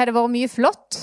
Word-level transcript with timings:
har 0.00 0.08
det 0.08 0.16
vært 0.16 0.32
mye 0.32 0.50
flott. 0.50 0.98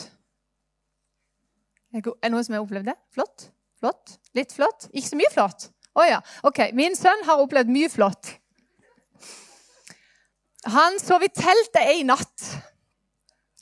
Er 1.95 2.03
det 2.03 2.31
noen 2.33 2.45
som 2.45 2.57
har 2.57 2.65
opplevd 2.65 2.89
det? 2.91 2.97
Flott? 3.15 3.49
Flott? 3.77 4.17
Litt 4.37 4.53
flott? 4.53 4.89
Ikke 4.91 5.11
så 5.11 5.19
mye 5.19 5.33
flott? 5.33 5.69
Å 5.97 6.01
oh, 6.01 6.05
ja. 6.05 6.19
Ok, 6.45 6.67
min 6.77 6.97
sønn 6.97 7.23
har 7.25 7.41
opplevd 7.41 7.71
mye 7.73 7.89
flott. 7.89 8.35
Han 10.73 10.97
sov 11.01 11.23
i 11.25 11.29
teltet 11.31 11.85
ei 11.85 12.03
natt. 12.05 12.49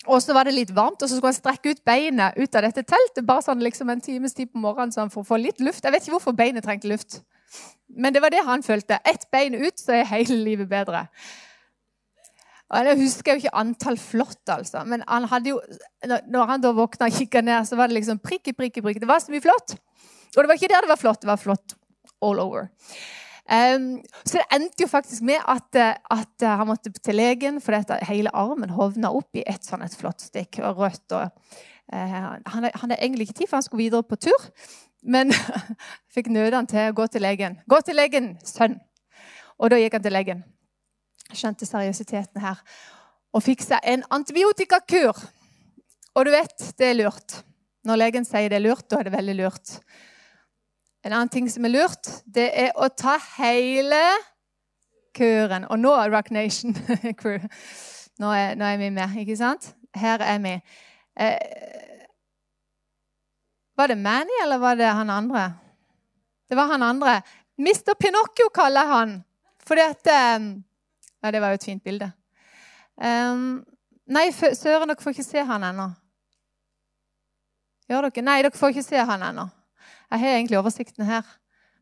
Og 0.05 0.19
så 0.21 0.35
var 0.37 0.45
det 0.45 0.53
litt 0.53 0.73
varmt, 0.75 1.01
og 1.01 1.09
så 1.09 1.17
skulle 1.17 1.31
han 1.31 1.37
strekke 1.37 1.73
ut 1.73 1.85
beinet 1.87 2.35
ut 2.37 2.57
av 2.57 2.67
dette 2.67 2.83
teltet 2.85 3.25
bare 3.25 3.41
sånn 3.45 3.63
liksom 3.63 3.89
en 3.89 4.03
times 4.03 4.35
tid 4.37 4.51
på 4.51 4.61
morgenen 4.61 4.93
så 4.93 5.01
han 5.01 5.13
får 5.13 5.25
få 5.25 5.39
litt 5.41 5.63
luft. 5.65 5.81
Jeg 5.81 5.95
vet 5.95 6.05
ikke 6.05 6.17
hvorfor 6.17 6.35
beinet 6.37 6.65
trengte 6.65 6.91
luft, 6.91 7.19
men 7.89 8.13
det 8.13 8.21
var 8.21 8.33
det 8.33 8.43
han 8.45 8.65
følte. 8.65 8.99
Ett 9.07 9.25
bein 9.33 9.57
ut, 9.57 9.79
så 9.81 9.97
er 9.97 10.11
hele 10.11 10.37
livet 10.43 10.69
bedre. 10.69 11.07
Jeg 12.73 12.97
husker 12.97 13.35
jo 13.35 13.43
ikke 13.43 13.57
antall 13.61 13.97
flott, 14.01 14.41
altså. 14.49 14.81
Men 14.89 15.03
han 15.05 15.27
hadde 15.29 15.51
jo, 15.51 15.59
når 16.05 16.47
han 16.49 16.63
da 16.63 16.71
våkna 16.73 17.11
og 17.11 17.17
kikka 17.19 17.43
ned, 17.45 17.67
så 17.69 17.77
var 17.77 17.91
det 17.91 17.99
liksom 17.99 18.21
prikk 18.23 18.49
i 18.49 18.55
prikk 18.57 18.79
i 18.79 18.85
prikk. 18.87 19.01
Det 19.03 19.09
var 19.09 19.21
så 19.21 19.33
mye 19.33 19.43
flott. 19.43 19.75
Og 20.33 20.41
det 20.41 20.49
var 20.49 20.57
ikke 20.57 20.71
der 20.71 20.87
det 20.87 20.91
var 20.91 20.99
flott, 20.99 21.21
det 21.21 21.29
var 21.29 21.41
flott 21.41 21.75
all 22.25 22.41
over. 22.41 22.71
Um, 23.45 23.99
så 24.25 24.39
det 24.39 24.47
endte 24.57 24.81
jo 24.81 24.89
faktisk 24.89 25.21
med 25.21 25.37
at, 25.45 25.77
eh, 25.77 25.93
at 25.93 26.41
uh, 26.41 26.55
han 26.57 26.65
måtte 26.65 26.89
til 26.89 27.15
legen 27.15 27.59
fordi 27.61 27.99
hele 28.09 28.31
armen 28.33 28.73
hovna 28.73 29.11
opp 29.13 29.37
i 29.37 29.43
et 29.45 29.61
sånn 29.61 29.85
et 29.85 29.93
flott 29.93 30.25
stikk. 30.25 30.57
og 30.65 30.81
rødt. 30.81 31.05
Og, 31.13 31.29
uh, 31.93 32.33
han 32.49 32.69
hadde 32.73 32.97
egentlig 32.97 33.29
ikke 33.29 33.39
tid, 33.43 33.51
for 33.51 33.59
han 33.59 33.67
skulle 33.67 33.85
videre 33.85 34.03
på 34.03 34.17
tur. 34.17 34.49
Men 35.05 35.29
fikk 36.15 36.33
nøde 36.33 36.57
han 36.57 36.67
til 36.67 36.89
å 36.89 36.97
gå 36.97 37.07
til 37.07 37.21
legen. 37.21 37.61
'Gå 37.69 37.81
til 37.85 37.95
legen, 37.95 38.37
sønn!' 38.41 38.81
Og 39.61 39.69
da 39.69 39.77
gikk 39.77 39.93
han 39.93 40.03
til 40.03 40.17
legen. 40.17 40.43
Skjønte 41.33 41.65
seriøsiteten 41.67 42.41
her. 42.43 42.61
Og 43.35 43.43
fikk 43.43 43.63
seg 43.65 43.83
en 43.89 44.05
antibiotikakur. 44.13 45.17
Og 46.15 46.25
du 46.25 46.31
vet, 46.31 46.69
det 46.79 46.91
er 46.91 46.99
lurt. 47.01 47.41
Når 47.85 47.99
legen 48.01 48.27
sier 48.27 48.49
det 48.49 48.59
er 48.59 48.65
lurt, 48.65 48.87
da 48.89 48.99
er 48.99 49.09
det 49.09 49.15
veldig 49.15 49.35
lurt. 49.39 49.75
En 51.05 51.13
annen 51.13 51.29
ting 51.29 51.49
som 51.51 51.65
er 51.67 51.75
lurt, 51.75 52.09
det 52.25 52.47
er 52.57 52.71
å 52.81 52.87
ta 52.89 53.17
hele 53.35 54.01
kuren. 55.15 55.67
Og 55.69 55.79
nå 55.79 55.91
er 55.99 56.13
Rock 56.13 56.31
Nation 56.33 56.73
crew. 57.19 57.43
Nå 58.21 58.31
er, 58.31 58.55
nå 58.57 58.65
er, 58.65 58.79
vi 58.79 58.89
med, 58.95 59.17
ikke 59.21 59.37
sant? 59.37 59.73
Her 59.95 60.23
er 60.23 60.39
vi. 60.43 60.55
Eh, 61.19 62.05
var 63.75 63.91
det 63.91 63.99
Manny, 63.99 64.39
eller 64.43 64.57
var 64.63 64.79
det 64.79 64.87
han 64.87 65.11
andre? 65.11 65.49
Det 66.49 66.57
var 66.57 66.71
han 66.71 66.83
andre. 66.83 67.19
Mr. 67.59 67.93
Pinocchio 67.99 68.49
kaller 68.55 68.87
han. 68.87 69.17
Fordi 69.67 69.81
at 69.81 70.09
um, 70.39 70.63
Ja, 71.25 71.31
det 71.31 71.39
var 71.41 71.49
jo 71.49 71.57
et 71.57 71.63
fint 71.65 71.81
bilde. 71.83 72.11
Um, 73.01 73.63
nei, 74.05 74.27
søren, 74.29 74.91
dere 74.91 75.01
får 75.01 75.15
ikke 75.15 75.23
se 75.25 75.41
han 75.41 75.63
ennå. 75.65 75.87
Gjør 77.89 78.05
dere? 78.11 78.25
Nei, 78.27 78.35
dere 78.45 78.53
får 78.53 78.75
ikke 78.75 78.83
se 78.85 79.01
han 79.09 79.23
ennå. 79.25 79.47
Jeg 80.11 80.21
har 80.21 80.35
egentlig 80.35 80.59
oversikten 80.59 81.07
her. 81.09 81.25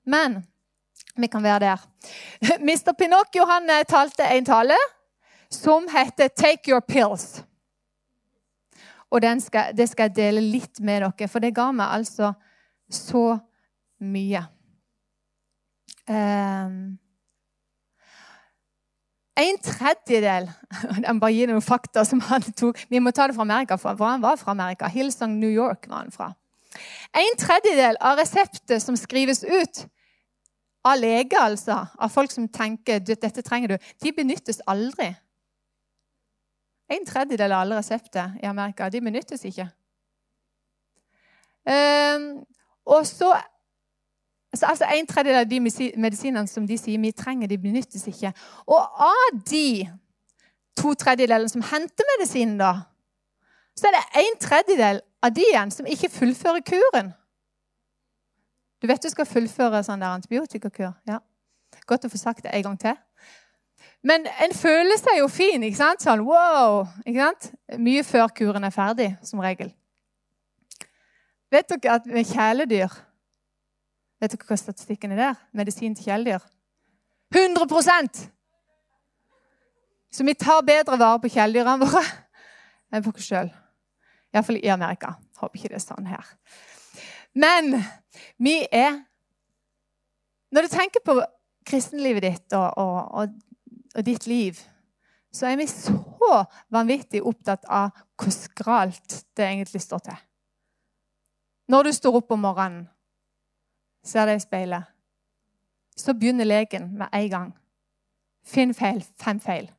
Men 0.08 0.40
vi 1.20 1.28
kan 1.28 1.44
være 1.44 1.60
der. 1.66 1.84
Mr. 2.70 2.96
Pinocchio 2.96 3.50
han 3.52 3.68
eh, 3.68 3.84
talte 3.84 4.32
en 4.32 4.48
tale 4.48 4.80
som 5.52 5.92
heter 5.92 6.32
'Take 6.32 6.72
your 6.72 6.80
pills'. 6.80 7.44
Og 9.12 9.22
skal, 9.42 9.78
det 9.78 9.90
skal 9.90 10.04
jeg 10.04 10.16
dele 10.16 10.42
litt 10.42 10.80
med 10.80 11.02
dere, 11.02 11.28
for 11.28 11.40
det 11.40 11.56
ga 11.56 11.72
meg 11.72 11.88
altså 11.92 12.34
så 12.90 13.40
mye. 14.00 14.48
Um, 16.08 16.98
en 19.40 19.58
tredjedel 19.66 20.50
Jeg 21.06 21.20
bare 21.22 21.34
gir 21.34 21.50
noen 21.50 21.64
fakta 21.66 22.04
som 22.06 22.22
han 22.30 22.46
tok. 22.54 22.80
Vi 22.90 23.02
må 23.02 23.12
ta 23.12 23.28
det 23.28 23.36
fra 23.38 23.46
Amerika, 23.48 23.78
for 23.82 24.06
han 24.06 24.22
var 24.22 24.38
fra 24.42 24.54
Amerika. 24.54 24.90
Hillsong 24.92 25.40
New 25.40 25.52
York 25.52 25.88
var 25.90 26.04
han 26.04 26.14
fra. 26.14 26.30
En 27.14 27.36
tredjedel 27.38 27.98
av 28.02 28.18
resepter 28.18 28.80
som 28.82 28.98
skrives 28.98 29.44
ut 29.44 29.84
av 30.84 30.98
leger, 31.00 31.40
altså, 31.40 31.78
av 31.96 32.12
folk 32.12 32.32
som 32.34 32.48
tenker 32.52 33.00
dette 33.00 33.42
trenger 33.46 33.74
du, 33.74 33.92
de 34.04 34.12
benyttes 34.16 34.60
aldri. 34.68 35.14
En 36.92 37.06
tredjedel 37.08 37.54
av 37.54 37.64
alle 37.64 37.80
resepter 37.80 38.36
i 38.42 38.50
Amerika 38.50 38.90
de 38.92 39.02
benyttes 39.02 39.46
ikke. 39.48 39.70
Um, 41.64 42.44
og 42.92 43.06
så, 43.08 43.32
så 44.54 44.66
altså 44.66 44.86
En 44.86 45.08
tredjedel 45.08 45.40
av 45.40 45.50
de 45.50 45.60
medisinene 45.98 46.48
som 46.48 46.68
de 46.68 46.78
sier 46.78 47.02
vi 47.02 47.12
trenger, 47.12 47.48
de 47.48 47.58
benyttes 47.58 48.08
ikke. 48.08 48.34
Og 48.68 49.02
av 49.02 49.40
de 49.50 49.90
to 50.78 50.94
tredjedelene 50.94 51.50
som 51.50 51.62
henter 51.62 52.10
medisinen, 52.14 52.58
da, 52.58 52.74
så 53.76 53.90
er 53.90 53.98
det 53.98 54.22
en 54.22 54.40
tredjedel 54.40 55.02
av 55.24 55.34
de 55.34 55.46
igjen 55.50 55.72
som 55.74 55.90
ikke 55.90 56.12
fullfører 56.14 56.62
kuren. 56.68 57.14
Du 58.82 58.88
vet 58.88 59.02
du 59.02 59.10
skal 59.10 59.26
fullføre 59.26 59.82
sånn 59.86 60.02
der 60.04 60.14
antibiotikakur. 60.14 60.92
Ja. 61.08 61.22
Godt 61.88 62.06
å 62.06 62.12
få 62.12 62.20
sagt 62.20 62.44
det 62.44 62.52
en 62.54 62.66
gang 62.68 62.80
til. 62.82 62.98
Men 64.04 64.28
en 64.44 64.54
føler 64.56 65.00
seg 65.00 65.22
jo 65.22 65.30
fin. 65.32 65.64
ikke 65.64 65.80
sant? 65.80 66.04
Sånn 66.04 66.26
wow! 66.28 66.84
ikke 67.06 67.24
sant? 67.24 67.50
Mye 67.80 68.04
før 68.04 68.28
kuren 68.36 68.68
er 68.68 68.76
ferdig, 68.76 69.14
som 69.24 69.42
regel. 69.42 69.72
Vet 71.54 71.70
dere 71.72 71.96
at 71.96 72.10
med 72.10 72.28
kjæledyr 72.28 72.92
Vet 74.24 74.32
dere 74.32 74.48
hva 74.48 74.56
statistikken 74.56 75.12
er 75.12 75.20
der? 75.20 75.40
Medisin 75.52 75.96
til 75.98 76.06
kjæledyr? 76.08 76.44
100% 77.36 78.22
Så 80.12 80.24
vi 80.24 80.34
tar 80.34 80.62
bedre 80.64 80.96
vare 81.00 81.20
på 81.20 81.32
kjæledyrene 81.34 81.82
våre 81.82 82.04
enn 82.94 83.04
på 83.04 83.12
oss 83.12 83.28
sjøl. 83.28 83.50
Iallfall 84.32 84.62
i 84.62 84.72
Amerika. 84.72 85.18
Håper 85.42 85.60
ikke 85.60 85.74
det 85.74 85.80
er 85.82 85.84
sånn 85.84 86.08
her. 86.08 86.30
Men 87.36 87.84
vi 88.40 88.62
er 88.72 89.02
Når 90.54 90.62
du 90.62 90.72
tenker 90.72 91.02
på 91.04 91.18
kristenlivet 91.66 92.24
ditt 92.24 92.54
og, 92.54 92.78
og, 92.78 92.98
og, 93.18 93.32
og 93.98 94.06
ditt 94.06 94.28
liv, 94.30 94.60
så 95.34 95.50
er 95.50 95.58
vi 95.58 95.66
så 95.68 96.44
vanvittig 96.72 97.24
opptatt 97.26 97.66
av 97.66 97.90
hvor 98.16 98.32
skralt 98.32 99.24
det 99.36 99.48
egentlig 99.50 99.82
står 99.82 100.04
til. 100.06 100.20
Når 101.74 101.90
du 101.90 101.92
står 101.98 102.20
opp 102.22 102.36
om 102.36 102.46
morgenen, 102.46 102.84
ser 104.04 104.28
deg 104.28 104.40
i 104.40 104.44
speilet, 104.44 104.90
så 105.98 106.14
begynner 106.18 106.48
leken 106.48 106.90
med 106.98 107.08
en 107.14 107.30
gang. 107.30 107.54
Finn 108.44 108.74
feil, 108.74 109.04
fem 109.22 109.40
feil. 109.40 109.70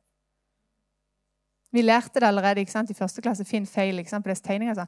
Vi 1.75 1.81
lærte 1.81 2.19
det 2.19 2.27
allerede 2.27 2.59
ikke 2.59 2.71
sant, 2.71 2.89
i 2.89 2.97
første 2.97 3.21
klasse. 3.21 3.45
Finn 3.45 3.67
feil 3.67 3.99
ikke 3.99 4.09
sant, 4.09 4.23
på 4.23 4.31
disse 4.31 4.43
tegningene. 4.43 4.87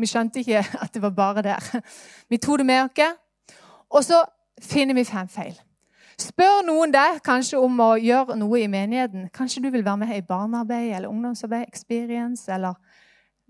Vi 0.00 0.08
skjønte 0.08 0.40
ikke 0.40 0.62
at 0.84 0.94
det 0.94 1.02
var 1.02 1.10
bare 1.10 1.42
der. 1.42 1.82
Vi 2.28 2.40
tok 2.40 2.62
det 2.62 2.66
med 2.66 2.84
oss, 2.84 3.18
og 3.90 4.04
så 4.04 4.24
finner 4.62 4.94
vi 4.94 5.04
fem 5.04 5.28
feil. 5.28 5.60
Spør 6.20 6.62
noen 6.66 6.92
deg 6.92 7.20
kanskje 7.24 7.60
om 7.60 7.78
å 7.82 7.92
gjøre 8.00 8.36
noe 8.38 8.60
i 8.60 8.68
menigheten. 8.70 9.28
Kanskje 9.34 9.62
du 9.64 9.70
vil 9.72 9.84
være 9.84 10.04
med 10.04 10.16
i 10.16 10.24
barnearbeid 10.26 10.92
eller 10.96 11.08
ungdomsarbeid, 11.08 11.66
experience, 11.68 12.52
eller 12.52 12.76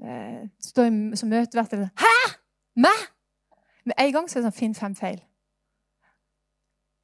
eh, 0.03 0.47
stå 0.63 0.87
i, 0.87 0.93
som 1.19 1.31
møtevert. 1.31 1.75
Hæ?! 1.99 2.15
Meg?! 2.77 3.12
Med 3.85 3.95
en 3.99 4.13
gang 4.13 4.29
så 4.31 4.39
er 4.39 4.43
det 4.43 4.51
sånn 4.51 4.59
Finn 4.59 4.77
fem 4.79 4.95
feil. 4.99 5.21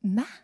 Meg? 0.06 0.36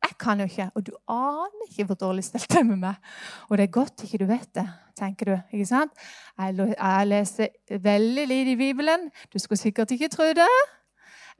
Jeg 0.00 0.16
kan 0.18 0.40
jo 0.40 0.46
ikke, 0.48 0.70
og 0.74 0.84
du 0.86 0.92
aner 1.12 1.66
ikke 1.68 1.84
hvor 1.90 1.96
dårlig 2.00 2.24
stelt 2.24 2.48
det 2.48 2.62
er 2.62 2.64
med 2.64 2.80
meg. 2.80 3.10
Og 3.48 3.58
det 3.58 3.66
er 3.66 3.72
godt 3.74 4.04
ikke 4.04 4.22
du 4.22 4.26
vet 4.30 4.48
det, 4.56 4.64
tenker 4.96 5.28
du. 5.28 5.34
ikke 5.52 5.66
sant? 5.68 5.92
Jeg, 6.38 7.06
leser 7.06 7.48
veldig 7.84 8.24
lite 8.28 8.54
i 8.54 8.56
Bibelen. 8.56 9.10
Du 9.32 9.38
skulle 9.38 9.60
sikkert 9.60 9.90
ikke 9.90 10.08
tro 10.08 10.30
det. 10.36 10.48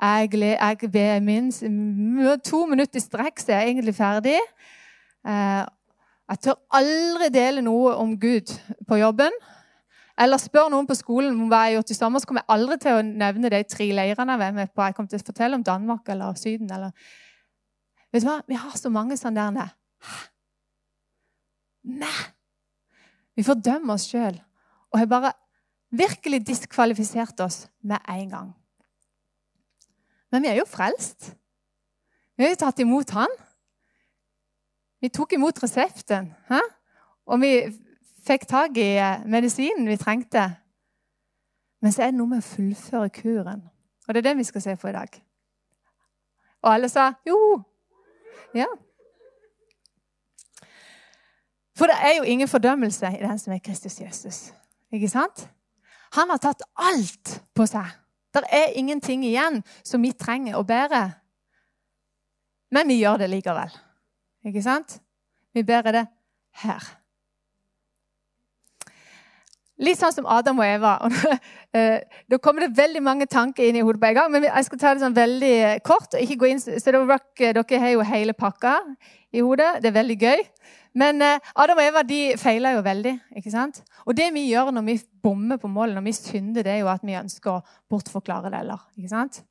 Jeg, 0.00 0.34
jeg 0.34 0.92
ved 0.92 1.20
minst 1.20 1.64
to 2.44 2.66
minutter 2.66 3.00
i 3.00 3.04
strekk, 3.04 3.40
så 3.40 3.52
er 3.52 3.60
jeg 3.60 3.68
egentlig 3.68 3.94
ferdig. 3.94 4.38
Eh, 5.28 5.64
jeg 6.30 6.38
tør 6.44 6.60
aldri 6.70 7.28
dele 7.32 7.64
noe 7.64 7.96
om 7.96 8.12
Gud 8.20 8.52
på 8.88 9.00
jobben. 9.00 9.34
Eller 10.20 10.40
spør 10.40 10.68
noen 10.72 10.88
på 10.88 10.96
skolen 10.98 11.32
om 11.32 11.48
hva 11.48 11.62
jeg 11.64 11.72
har 11.72 11.78
gjort 11.78 11.92
i 11.94 11.96
sommer, 11.96 12.20
så 12.20 12.28
kommer 12.28 12.44
jeg 12.44 12.52
aldri 12.52 12.76
til 12.82 12.98
å 12.98 13.04
nevne 13.06 13.50
de 13.52 13.60
tre 13.64 13.86
leirene 13.96 14.36
jeg 14.36 14.42
var 14.42 14.56
med 14.56 14.72
på. 14.74 14.84
Jeg 14.84 14.96
kommer 14.96 15.12
til 15.12 15.22
å 15.22 15.28
fortelle 15.30 15.56
om 15.56 15.64
Danmark 15.64 16.10
eller 16.12 16.36
Syden. 16.36 16.68
eller 16.70 16.92
Vet 18.12 18.24
du 18.24 18.28
hva? 18.28 18.40
Vi 18.48 18.58
har 18.58 18.76
så 18.76 18.92
mange 18.92 19.16
sånne 19.16 19.48
der 19.56 19.76
Nei! 21.88 22.26
Vi 23.38 23.46
fordømmer 23.46 23.96
oss 23.96 24.10
sjøl 24.10 24.36
og 24.90 24.98
har 24.98 25.06
bare 25.08 25.30
virkelig 25.96 26.42
diskvalifisert 26.46 27.40
oss 27.40 27.62
med 27.80 28.02
en 28.10 28.32
gang. 28.34 28.50
Men 30.30 30.44
vi 30.44 30.50
er 30.50 30.58
jo 30.60 30.66
frelst. 30.68 31.30
Vi 32.36 32.44
har 32.44 32.52
jo 32.52 32.60
tatt 32.60 32.82
imot 32.82 33.14
Han. 33.16 33.32
Vi 35.00 35.08
tok 35.08 35.32
imot 35.32 35.62
resepten, 35.62 36.34
hæ? 36.50 36.60
og 37.24 37.40
vi 37.40 37.54
fikk 38.30 38.46
tak 38.50 38.78
i 38.78 38.92
eh, 38.98 39.26
medisinen 39.26 39.88
vi 39.88 39.98
trengte. 39.98 40.44
Men 41.82 41.92
så 41.92 42.04
er 42.04 42.12
det 42.12 42.18
noe 42.20 42.30
med 42.30 42.42
å 42.42 42.46
fullføre 42.46 43.10
kuren. 43.14 43.64
Og 44.06 44.14
det 44.14 44.22
er 44.22 44.30
det 44.30 44.38
vi 44.40 44.46
skal 44.46 44.62
se 44.62 44.76
på 44.78 44.90
i 44.90 44.94
dag. 44.94 45.16
Og 46.60 46.72
alle 46.74 46.90
sa 46.92 47.12
jo, 47.26 47.38
ja. 48.54 48.68
For 51.78 51.88
det 51.88 51.96
er 52.04 52.18
jo 52.18 52.28
ingen 52.28 52.50
fordømmelse 52.50 53.14
i 53.16 53.22
den 53.22 53.38
som 53.40 53.54
er 53.54 53.62
Kristus 53.64 54.00
Jesus. 54.00 54.40
Ikke 54.92 55.08
sant? 55.08 55.46
Han 56.18 56.30
har 56.30 56.42
tatt 56.42 56.66
alt 56.76 57.38
på 57.56 57.64
seg. 57.70 57.86
Det 58.34 58.44
er 58.52 58.76
ingenting 58.78 59.24
igjen 59.26 59.62
som 59.86 60.02
vi 60.04 60.12
trenger 60.12 60.58
å 60.58 60.66
bære. 60.66 61.02
Men 62.70 62.90
vi 62.90 63.00
gjør 63.00 63.22
det 63.22 63.30
likevel. 63.32 63.72
Ikke 64.46 64.62
sant? 64.62 65.00
Vi 65.54 65.64
bærer 65.66 65.96
det 65.96 66.06
her. 66.62 66.99
Litt 69.80 69.96
sånn 69.96 70.12
som 70.12 70.28
Adam 70.28 70.60
og 70.60 70.68
Eva. 70.68 70.98
Eh, 71.70 72.00
da 72.26 72.34
kommer 72.42 72.64
det 72.64 72.74
veldig 72.74 72.98
mange 73.06 73.28
tanker 73.30 73.62
inn 73.62 73.76
i 73.78 73.82
hodet 73.86 74.00
på 74.02 74.08
en 74.08 74.16
gang. 74.16 74.30
Men 74.34 74.42
jeg 74.48 74.66
skal 74.66 74.78
ta 74.80 74.90
det 74.90 75.04
sånn 75.04 75.14
veldig 75.14 75.52
kort. 75.86 76.08
og 76.10 76.24
ikke 76.24 76.40
gå 76.40 76.48
inn, 76.50 76.58
så 76.58 76.92
rock, 76.96 77.28
Dere 77.38 77.78
har 77.78 77.92
jo 77.92 78.06
hele 78.08 78.34
pakka 78.34 78.72
i 79.30 79.38
hodet. 79.38 79.76
Det 79.78 79.92
er 79.92 79.94
veldig 79.94 80.16
gøy. 80.18 80.42
Men 80.98 81.22
eh, 81.22 81.52
Adam 81.54 81.78
og 81.78 81.84
Eva 81.84 82.02
de 82.02 82.18
feiler 82.42 82.74
jo 82.74 82.82
veldig. 82.82 83.12
ikke 83.38 83.52
sant? 83.54 83.84
Og 84.02 84.16
det 84.18 84.32
vi 84.34 84.48
gjør 84.48 84.72
når 84.74 84.88
vi 84.88 84.96
bommer 85.22 85.62
på 85.62 85.70
målet, 85.70 85.94
når 85.94 86.08
vi 86.08 86.16
synder, 86.18 86.66
det 86.66 86.74
er 86.74 86.82
jo 86.82 86.90
at 86.90 87.06
vi 87.06 87.14
ønsker 87.20 87.52
å 87.52 87.62
bortforklare 87.90 88.50
det. 88.50 88.64
eller, 88.64 88.82
ikke 88.98 89.12
sant? 89.14 89.44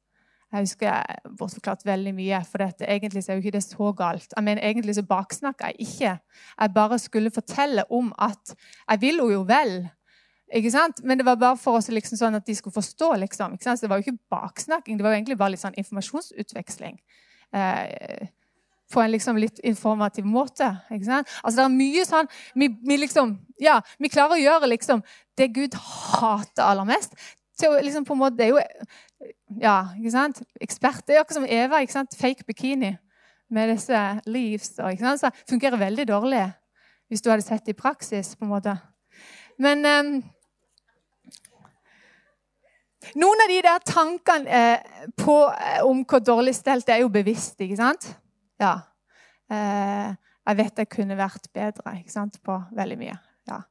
Jeg 0.50 0.66
husker 0.66 0.88
jeg 0.90 1.36
bortforklart 1.38 1.86
veldig 1.86 2.12
mye, 2.18 2.40
for 2.50 2.64
dette, 2.64 2.88
egentlig 2.90 3.22
er 3.28 3.38
jo 3.38 3.44
ikke 3.44 3.54
det 3.54 3.64
så 3.64 3.92
galt. 3.94 4.34
Jeg 4.36 4.44
mener, 4.44 4.66
Egentlig 4.66 4.96
så 4.98 5.06
baksnakker 5.06 5.72
jeg 5.72 5.88
ikke. 5.88 6.14
Jeg 6.60 6.74
bare 6.74 7.00
skulle 7.00 7.32
fortelle 7.32 7.86
om 7.94 8.12
at 8.18 8.56
jeg 8.90 9.02
vil 9.02 9.22
jo 9.32 9.44
vel. 9.48 9.90
Ikke 10.50 10.72
sant? 10.74 11.04
Men 11.04 11.20
det 11.20 11.26
var 11.28 11.38
bare 11.38 11.58
for 11.62 11.78
oss 11.78 11.92
liksom 11.94 12.18
sånn 12.18 12.38
at 12.40 12.46
de 12.48 12.56
skulle 12.58 12.74
forstå. 12.74 13.12
liksom. 13.22 13.54
Ikke 13.54 13.68
sant? 13.68 13.80
Så 13.80 13.86
det 13.86 13.92
var 13.92 14.02
jo 14.02 14.08
ikke 14.08 14.34
baksnakking, 14.34 14.98
det 14.98 15.06
var 15.06 15.14
jo 15.14 15.20
egentlig 15.22 15.38
bare 15.38 15.54
litt 15.54 15.62
sånn 15.62 15.78
informasjonsutveksling. 15.78 16.98
Eh, 17.54 18.30
på 18.90 19.02
en 19.02 19.12
liksom 19.12 19.38
litt 19.38 19.60
informativ 19.60 20.26
måte. 20.26 20.70
ikke 20.90 21.06
sant? 21.06 21.30
Altså 21.44 21.60
det 21.60 21.66
er 21.66 21.76
mye 21.76 22.06
sånn 22.06 22.30
vi, 22.58 22.72
vi, 22.86 22.98
liksom, 22.98 23.36
ja, 23.62 23.78
vi 24.02 24.10
klarer 24.10 24.38
å 24.38 24.42
gjøre 24.42 24.72
liksom 24.72 25.04
det 25.38 25.52
Gud 25.54 25.78
hater 25.78 26.66
aller 26.66 26.90
mest. 26.90 27.14
liksom 27.62 28.06
på 28.06 28.14
en 28.14 28.20
måte, 28.20 28.38
Det 28.38 28.46
er 28.46 28.50
jo 28.50 28.60
ja, 29.62 29.94
ikke 29.98 30.12
sant? 30.12 30.42
ekspert. 30.62 31.06
Det 31.06 31.16
er 31.16 31.22
akkurat 31.22 31.42
som 31.42 31.46
Eva. 31.46 31.82
ikke 31.82 31.94
sant? 31.94 32.18
Fake 32.18 32.44
bikini 32.48 32.98
med 33.50 33.70
disse 33.70 34.22
leaves. 34.26 34.74
Ikke 34.80 35.06
sant? 35.06 35.22
Så 35.22 35.30
det 35.30 35.50
fungerer 35.50 35.78
veldig 35.78 36.08
dårlig 36.08 36.54
hvis 37.10 37.22
du 37.22 37.30
hadde 37.30 37.42
sett 37.42 37.66
det 37.66 37.74
i 37.78 37.82
praksis. 37.82 38.36
på 38.36 38.46
en 38.46 38.54
måte. 38.58 38.78
Men... 39.60 39.86
Um, 39.86 40.24
noen 43.16 43.44
av 43.44 43.52
de 43.52 43.60
der 43.66 43.84
tankene 43.88 44.60
eh, 44.60 45.04
på, 45.18 45.36
eh, 45.50 45.82
om 45.88 46.04
hvor 46.06 46.22
dårlig 46.24 46.56
stelt 46.58 46.88
det 46.88 46.96
er, 46.96 47.04
jo 47.04 47.12
bevisst. 47.14 47.60
ikke 47.62 47.80
sant? 47.80 48.10
Ja. 48.62 48.76
Eh, 49.50 50.14
jeg 50.50 50.58
vet 50.58 50.82
jeg 50.82 50.90
kunne 50.90 51.18
vært 51.18 51.50
bedre 51.54 51.96
ikke 52.00 52.14
sant? 52.14 52.40
på 52.44 52.58
veldig 52.76 52.98
mye. 53.00 53.18
Ja. 53.50 53.62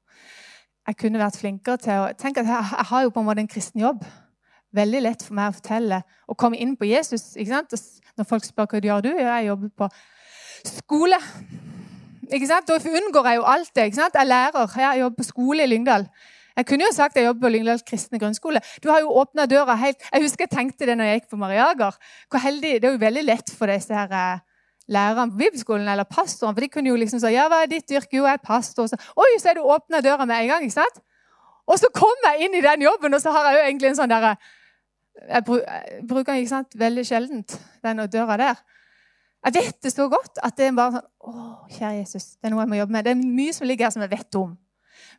Jeg 0.89 0.97
kunne 1.03 1.21
vært 1.21 1.39
flinkere 1.39 1.83
til 1.83 2.05
å 2.05 2.09
tenke 2.19 2.43
at 2.43 2.51
jeg, 2.51 2.71
jeg 2.79 2.91
har 2.91 3.05
jo 3.05 3.13
på 3.15 3.21
en 3.21 3.29
måte 3.29 3.45
en 3.45 3.51
kristen 3.51 3.83
jobb. 3.83 4.05
Veldig 4.77 5.01
lett 5.05 5.25
for 5.25 5.37
meg 5.37 5.51
å 5.51 5.57
fortelle 5.57 6.03
og 6.29 6.37
komme 6.41 6.59
inn 6.61 6.77
på 6.77 6.89
Jesus. 6.89 7.35
ikke 7.37 7.55
sant? 7.55 7.75
Når 8.19 8.29
folk 8.29 8.47
spør 8.47 8.69
hva 8.69 8.81
du 8.81 8.89
gjør 8.89 9.05
du, 9.07 9.13
jeg 9.17 9.49
jobber 9.49 9.75
på 9.83 9.89
skole. 10.69 11.21
Ikke 12.29 12.49
sant? 12.51 12.69
Da 12.69 12.77
unngår 12.77 13.31
jeg 13.31 13.41
jo 13.41 13.47
alt 13.49 13.71
det. 13.75 13.87
ikke 13.89 14.01
sant? 14.01 14.17
Jeg 14.19 14.27
er 14.27 14.33
lærer. 14.33 14.75
Jeg 14.77 15.01
jobber 15.03 15.23
på 15.23 15.29
skole 15.29 15.65
i 15.65 15.71
Lyngdal. 15.71 16.09
Jeg 16.59 16.67
kunne 16.67 16.89
jo 16.89 16.95
sagt 16.95 17.15
at 17.15 17.23
jeg 17.23 17.29
jobber 17.29 17.47
på 17.47 17.53
Lyngdal 17.55 17.81
kristne 17.87 18.19
grunnskole. 18.19 18.61
Du 18.83 18.91
har 18.91 19.05
jo 19.05 19.15
åpna 19.21 19.47
døra 19.47 19.77
helt 19.79 20.03
Jeg 20.11 20.25
husker 20.25 20.49
jeg 20.49 20.55
tenkte 20.57 20.89
det 20.89 20.97
når 20.99 21.11
jeg 21.11 21.21
gikk 21.21 21.31
på 21.31 21.41
Mariager. 21.41 21.99
Hvor 22.31 22.43
heldig, 22.43 22.81
Det 22.83 22.89
er 22.89 22.97
jo 22.97 23.03
veldig 23.05 23.25
lett 23.25 23.53
for 23.55 23.71
disse 23.71 23.95
her 23.95 24.11
eh, 24.11 24.41
lærerne 24.89 25.31
på 25.31 25.39
bibelskolen 25.45 25.89
eller 25.89 26.05
pastoren. 26.05 26.57
For 26.57 26.65
de 26.65 26.69
kunne 26.73 26.91
jo 26.91 26.97
liksom 26.99 27.23
si 27.23 27.35
ja, 27.35 27.47
hva 27.49 27.63
er 27.63 27.71
ditt 27.71 27.91
yrke? 27.91 28.17
Jo, 28.17 28.27
jeg 28.27 28.41
er 28.41 28.45
pastor. 28.45 28.89
Så, 28.91 28.99
Oi, 29.17 29.31
så 29.39 29.53
er 29.53 29.61
du 29.61 29.63
åpna 29.63 30.01
døra 30.03 30.27
med 30.27 30.43
en 30.43 30.49
gang. 30.49 30.67
ikke 30.67 30.81
sant? 30.81 31.03
Og 31.69 31.79
så 31.79 31.91
kom 31.95 32.25
jeg 32.25 32.49
inn 32.49 32.57
i 32.57 32.65
den 32.65 32.83
jobben, 32.83 33.15
og 33.15 33.21
så 33.21 33.31
har 33.35 33.51
jeg 33.51 33.59
jo 33.59 33.67
egentlig 33.69 33.91
en 33.93 34.01
sånn 34.01 34.11
derre 34.11 34.37
jeg, 35.19 35.45
bruker 36.09 36.33
den 36.33 36.43
ikke 36.43 36.53
sant, 36.53 36.77
veldig 36.79 37.05
sjeldent, 37.07 37.57
den 37.85 38.03
døra 38.11 38.37
der. 38.41 38.61
Jeg 39.47 39.55
vet 39.55 39.83
det 39.85 39.93
så 39.93 40.09
godt 40.11 40.41
at 40.43 40.57
det 40.59 40.69
er 40.69 40.75
bare 40.75 40.99
sånn 40.99 41.07
Å, 41.29 41.33
kjære 41.71 41.99
Jesus, 42.01 42.25
det 42.39 42.49
er 42.49 42.53
noe 42.55 42.65
jeg 42.65 42.71
må 42.73 42.79
jobbe 42.79 42.95
med. 42.95 43.07
Det 43.07 43.13
er 43.13 43.21
mye 43.21 43.55
som 43.55 43.67
ligger 43.69 43.87
her 43.87 43.93
som 43.95 44.03
jeg 44.03 44.11
vet 44.15 44.39
om. 44.41 44.55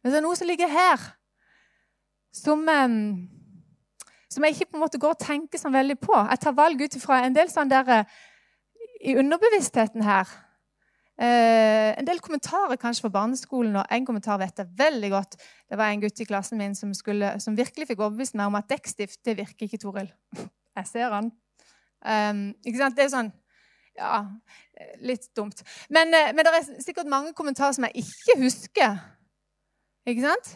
Men 0.01 0.11
det 0.11 0.19
er 0.19 0.25
noe 0.25 0.37
som 0.39 0.49
ligger 0.49 0.71
her, 0.71 1.03
som, 2.35 2.65
som, 4.29 4.45
jeg 4.45 4.55
ikke 4.55 4.71
på 4.71 4.77
en 4.77 4.83
måte 4.83 5.01
går 5.01 5.15
og 5.15 5.23
tenker 5.23 5.61
sånn 5.61 5.75
veldig 5.75 5.97
på. 6.01 6.15
Jeg 6.17 6.43
tar 6.43 6.57
valg 6.57 6.81
ut 6.81 6.99
ifra 6.99 7.23
en 7.25 7.35
del 7.35 7.49
sånn 7.51 7.71
der, 7.71 8.05
i 8.99 9.15
underbevisstheten 9.19 10.03
her. 10.05 10.29
Eh, 11.19 11.91
en 11.99 12.07
del 12.07 12.21
kommentarer 12.23 12.79
kanskje 12.79 13.03
fra 13.03 13.11
barneskolen, 13.17 13.75
og 13.75 13.91
en 13.91 14.05
kommentar 14.07 14.39
vet 14.39 14.61
jeg 14.61 14.71
veldig 14.79 15.09
godt. 15.11 15.35
Det 15.67 15.79
var 15.79 15.91
en 15.91 16.03
gutt 16.03 16.21
i 16.23 16.27
klassen 16.27 16.61
min 16.61 16.77
som, 16.79 16.93
skulle, 16.95 17.33
som 17.43 17.57
virkelig 17.57 17.89
fikk 17.89 17.99
overbevist 18.05 18.37
meg 18.39 18.47
om 18.47 18.55
at 18.55 18.69
dekkstift 18.71 19.19
det 19.27 19.35
virker 19.41 19.67
ikke, 19.67 19.81
Toril. 19.81 20.07
Jeg 20.79 20.87
ser 20.87 21.11
han. 21.11 21.27
Um, 21.99 22.43
ikke 22.63 22.79
sant? 22.79 22.95
Det 22.95 23.03
er 23.03 23.09
sånn 23.11 23.33
Ja, 23.99 24.21
litt 25.03 25.25
dumt. 25.35 25.59
Men, 25.91 26.13
eh, 26.15 26.29
men 26.31 26.47
det 26.47 26.53
er 26.55 26.67
sikkert 26.79 27.09
mange 27.11 27.33
kommentarer 27.35 27.75
som 27.75 27.83
jeg 27.83 28.05
ikke 28.05 28.37
husker. 28.39 28.93
Ikke 30.07 30.23
sant? 30.23 30.53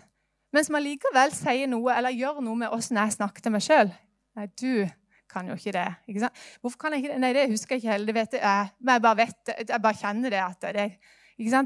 Men 0.54 0.66
som 0.66 0.78
allikevel 0.78 1.34
sier 1.34 1.70
noe 1.70 1.96
eller 1.98 2.14
gjør 2.14 2.42
noe 2.46 2.60
med 2.60 2.74
åssen 2.76 3.00
jeg 3.02 3.16
snakker 3.16 3.44
til 3.44 3.56
meg 3.56 3.66
sjøl. 3.66 3.90
Nei, 4.38 4.48
du 4.60 4.86
kan 5.34 5.48
jo 5.50 5.58
ikke 5.58 5.74
det. 5.74 5.88
Ikke? 6.08 6.30
Hvorfor 6.62 6.78
kan 6.78 6.94
jeg 6.94 7.04
ikke 7.04 7.14
det? 7.14 7.22
Nei, 7.24 7.34
det 7.34 7.50
husker 7.50 7.76
jeg 7.76 7.84
ikke 7.84 7.92
heller. 7.92 8.10
Det 8.12 8.16
vet 8.20 8.36
jeg. 8.38 8.74
Men 8.80 8.94
jeg 8.94 9.06
bare 9.06 9.18
vet 9.18 9.54
Jeg 9.70 9.82
bare 9.82 10.00
kjenner 10.02 10.34
det 10.34 10.42
at 10.44 10.68
det, 10.78 10.90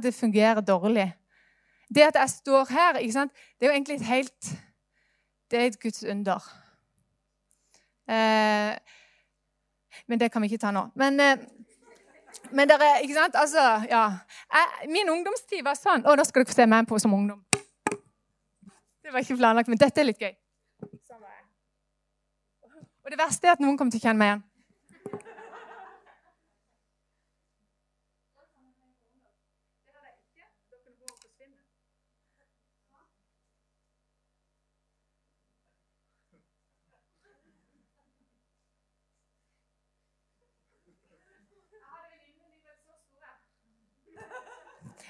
det 0.04 0.14
fungerer 0.16 0.62
dårlig. 0.62 1.10
Det 1.96 2.04
at 2.04 2.16
jeg 2.16 2.30
står 2.30 2.72
her, 2.72 2.94
det 2.94 3.68
er 3.68 3.68
jo 3.68 3.72
egentlig 3.72 3.96
et 3.96 4.08
helt 4.08 4.56
Det 5.52 5.60
er 5.60 5.66
et 5.68 5.80
Guds 5.80 6.04
under. 6.04 6.44
Eh, 8.10 8.76
men 10.08 10.20
det 10.20 10.32
kan 10.32 10.42
vi 10.42 10.48
ikke 10.48 10.58
ta 10.58 10.72
nå. 10.72 10.90
Men, 10.96 11.20
eh, 11.20 11.38
men 12.52 12.70
dere, 12.70 13.02
ikke 13.02 13.14
sant? 13.14 13.36
Altså, 13.36 13.64
ja. 13.90 14.04
Jeg, 14.54 14.90
min 14.92 15.10
ungdomstid 15.10 15.64
var 15.64 15.80
sånn. 15.80 16.04
Å, 16.04 16.16
nå 16.16 16.26
skal 16.28 16.44
dere 16.44 16.52
få 16.52 16.58
se 16.58 16.68
meg 16.68 16.88
på 16.88 17.00
som 17.00 17.16
ungdom. 17.16 17.47
Det 19.08 19.14
var 19.14 19.20
ikke 19.20 19.36
planlagt, 19.40 19.70
men 19.72 19.80
dette 19.80 20.02
er 20.02 20.06
litt 20.10 20.20
gøy. 20.20 20.34
Sånn 21.08 21.22
Og 23.08 23.12
det 23.14 23.20
verste 23.22 23.48
er 23.48 23.54
at 23.56 23.62
noen 23.64 23.78
kommer 23.80 23.96
til 23.96 24.02
å 24.02 24.04
kjenne 24.04 24.20
meg 24.20 24.34
igjen. 24.34 24.44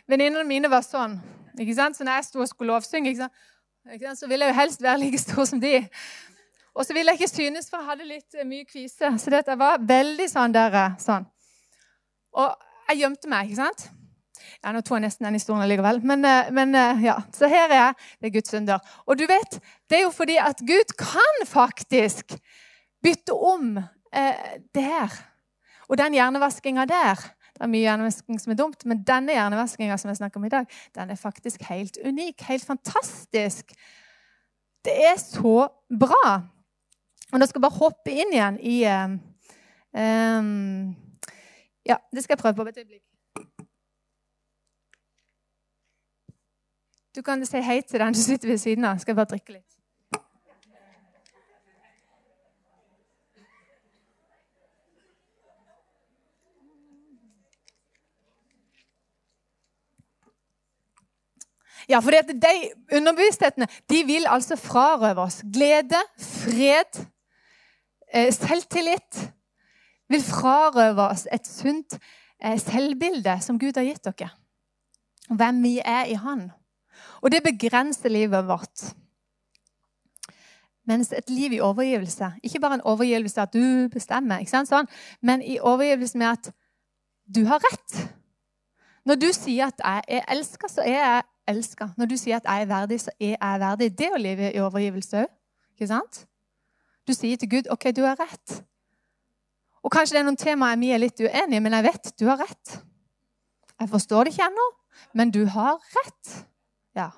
Venninnene 0.06 0.46
mine 0.46 0.70
var 0.70 0.86
sånn. 0.86 1.18
ikke 1.58 1.74
sant? 1.74 1.98
Så 1.98 2.06
når 2.06 2.22
jeg 2.22 2.30
sto 2.30 2.46
og 2.46 2.54
skulle 2.54 2.78
lovsynge 2.78 3.10
ikke 3.10 3.26
sant? 3.26 3.46
Så 4.16 4.28
ville 4.28 4.46
jeg 4.46 4.54
jo 4.54 4.60
helst 4.60 4.82
være 4.84 5.00
like 5.00 5.20
stor 5.22 5.46
som 5.48 5.62
de. 5.62 5.88
Og 6.76 6.86
så 6.86 6.94
ville 6.94 7.12
jeg 7.12 7.22
ikke 7.22 7.34
synes, 7.34 7.70
for 7.70 7.82
jeg 7.82 7.90
hadde 7.90 8.08
litt 8.08 8.36
eh, 8.38 8.46
mye 8.46 8.66
kvise. 8.68 9.14
Så 9.18 9.32
det 9.34 9.56
var 9.58 9.80
veldig 9.82 10.28
sånn 10.30 10.54
der. 10.54 10.76
Eh, 10.76 10.98
sånn. 11.02 11.26
Og 12.38 12.68
jeg 12.92 13.02
gjemte 13.02 13.32
meg, 13.32 13.50
ikke 13.50 13.64
sant? 13.64 13.88
Ja, 14.62 14.74
Nå 14.74 14.84
tror 14.86 15.00
jeg 15.00 15.08
nesten 15.08 15.26
den 15.26 15.40
historien 15.40 15.70
likevel. 15.72 16.02
Men, 16.06 16.26
eh, 16.28 16.52
men, 16.54 16.76
ja, 17.02 17.18
så 17.34 17.50
her 17.50 17.72
er 17.72 17.80
jeg. 17.80 17.98
Det 18.20 18.30
er 18.30 18.36
Guds 18.36 18.58
under. 18.60 18.94
Og 19.08 19.18
du 19.18 19.26
vet, 19.30 19.60
det 19.90 20.02
er 20.02 20.06
jo 20.06 20.14
fordi 20.14 20.38
at 20.44 20.62
Gud 20.68 20.94
kan 21.00 21.48
faktisk 21.48 22.38
bytte 23.04 23.34
om 23.34 23.78
eh, 23.80 24.60
der. 24.76 25.18
Og 25.88 25.98
den 25.98 26.18
hjernevaskinga 26.18 26.86
der 26.90 27.24
det 27.58 27.66
er 27.66 27.72
mye 27.74 27.82
hjernevasking 27.82 28.42
som 28.42 28.54
er 28.54 28.60
dumt, 28.60 28.84
men 28.86 29.00
denne 29.08 29.34
hjernevaskinga 29.34 29.98
som 29.98 30.12
jeg 30.12 30.20
snakker 30.20 30.38
om 30.38 30.46
i 30.46 30.54
dag, 30.54 30.68
den 30.96 31.10
er 31.10 31.18
faktisk 31.18 31.64
helt 31.72 31.98
unik. 32.06 32.44
Helt 32.46 32.66
fantastisk. 32.66 33.74
Det 34.86 34.94
er 34.94 35.18
så 35.18 35.68
bra. 36.00 36.36
Og 37.34 37.40
nå 37.40 37.46
skal 37.46 37.60
jeg 37.60 37.66
bare 37.66 37.80
hoppe 37.80 38.14
inn 38.14 38.36
igjen 38.36 38.60
i 38.62 38.78
um, 39.98 40.94
Ja, 41.88 41.98
det 42.14 42.24
skal 42.24 42.36
jeg 42.36 42.44
prøve 42.44 42.56
på 42.56 42.68
et 42.70 42.78
øyeblikk. 42.78 43.04
Du 47.16 47.22
kan 47.26 47.42
si 47.46 47.58
hei 47.66 47.82
til 47.82 48.00
den 48.00 48.14
du 48.14 48.22
sitter 48.22 48.48
ved 48.48 48.58
siden 48.62 48.86
av. 48.86 49.02
Skal 49.02 49.12
jeg 49.16 49.18
bare 49.24 49.34
drikke 49.34 49.58
litt? 49.58 49.77
Ja, 61.88 62.00
for 62.04 62.12
de 62.12 62.54
underbevissthetene 62.94 63.68
de 63.90 64.04
vil 64.06 64.28
altså 64.28 64.56
frarøve 64.60 65.22
oss 65.22 65.42
glede, 65.54 66.02
fred, 66.20 67.06
eh, 68.14 68.34
selvtillit. 68.34 69.32
Vil 70.10 70.24
frarøve 70.24 71.02
oss 71.02 71.28
et 71.32 71.48
sunt 71.48 71.98
eh, 72.44 72.60
selvbilde 72.60 73.40
som 73.42 73.60
Gud 73.60 73.80
har 73.80 73.88
gitt 73.88 74.04
dere. 74.04 74.30
Hvem 75.30 75.64
vi 75.64 75.80
er 75.86 76.06
i 76.06 76.14
Han. 76.14 76.50
Og 77.22 77.32
det 77.32 77.44
begrenser 77.44 78.10
livet 78.10 78.48
vårt. 78.48 78.94
Mens 80.88 81.12
et 81.12 81.30
liv 81.30 81.52
i 81.52 81.60
overgivelse 81.60 82.32
Ikke 82.44 82.60
bare 82.60 82.74
en 82.74 82.82
overgivelse 82.82 83.42
at 83.42 83.54
du 83.54 83.90
bestemmer, 83.92 84.40
ikke 84.40 84.52
sant, 84.52 84.70
sånn, 84.70 84.88
men 85.22 85.42
i 85.42 85.60
overgivelse 85.60 86.18
med 86.18 86.28
at 86.28 86.52
du 87.36 87.44
har 87.46 87.60
rett. 87.60 87.98
Når 89.06 89.16
du 89.20 89.28
sier 89.36 89.68
at 89.68 89.84
jeg 89.84 90.04
er 90.20 90.32
elska, 90.32 90.68
så 90.72 90.82
er 90.82 91.00
jeg 91.00 91.24
elska. 91.48 91.90
Når 91.98 92.10
du 92.12 92.16
sier 92.20 92.40
at 92.40 92.48
jeg 92.48 92.66
er 92.66 92.72
verdig, 92.72 93.00
så 93.02 93.14
er 93.20 93.36
jeg 93.36 93.62
verdig. 93.64 93.92
Det 93.98 94.08
er 94.08 94.16
å 94.16 94.22
leve 94.22 94.50
i 94.52 94.64
overgivelse 94.64 95.24
òg. 95.24 95.34
Ikke 95.78 95.90
sant? 95.92 96.24
Du 97.08 97.14
sier 97.14 97.38
til 97.38 97.50
Gud 97.52 97.70
OK, 97.72 97.92
du 97.96 98.02
har 98.04 98.18
rett. 98.20 98.58
Og 99.86 99.94
kanskje 99.94 100.18
det 100.18 100.24
er 100.24 100.28
noen 100.28 100.40
temaer 100.40 100.80
vi 100.82 100.90
er 100.92 101.00
litt 101.00 101.22
uenige, 101.22 101.62
men 101.64 101.76
jeg 101.78 101.86
vet 101.86 102.12
du 102.20 102.26
har 102.28 102.42
rett. 102.42 102.74
Jeg 103.78 103.90
forstår 103.92 104.26
det 104.26 104.34
ikke 104.34 104.50
ennå, 104.50 104.68
men 105.16 105.32
du 105.32 105.44
har 105.54 105.78
rett. 106.00 106.34
Ja. 106.98 107.12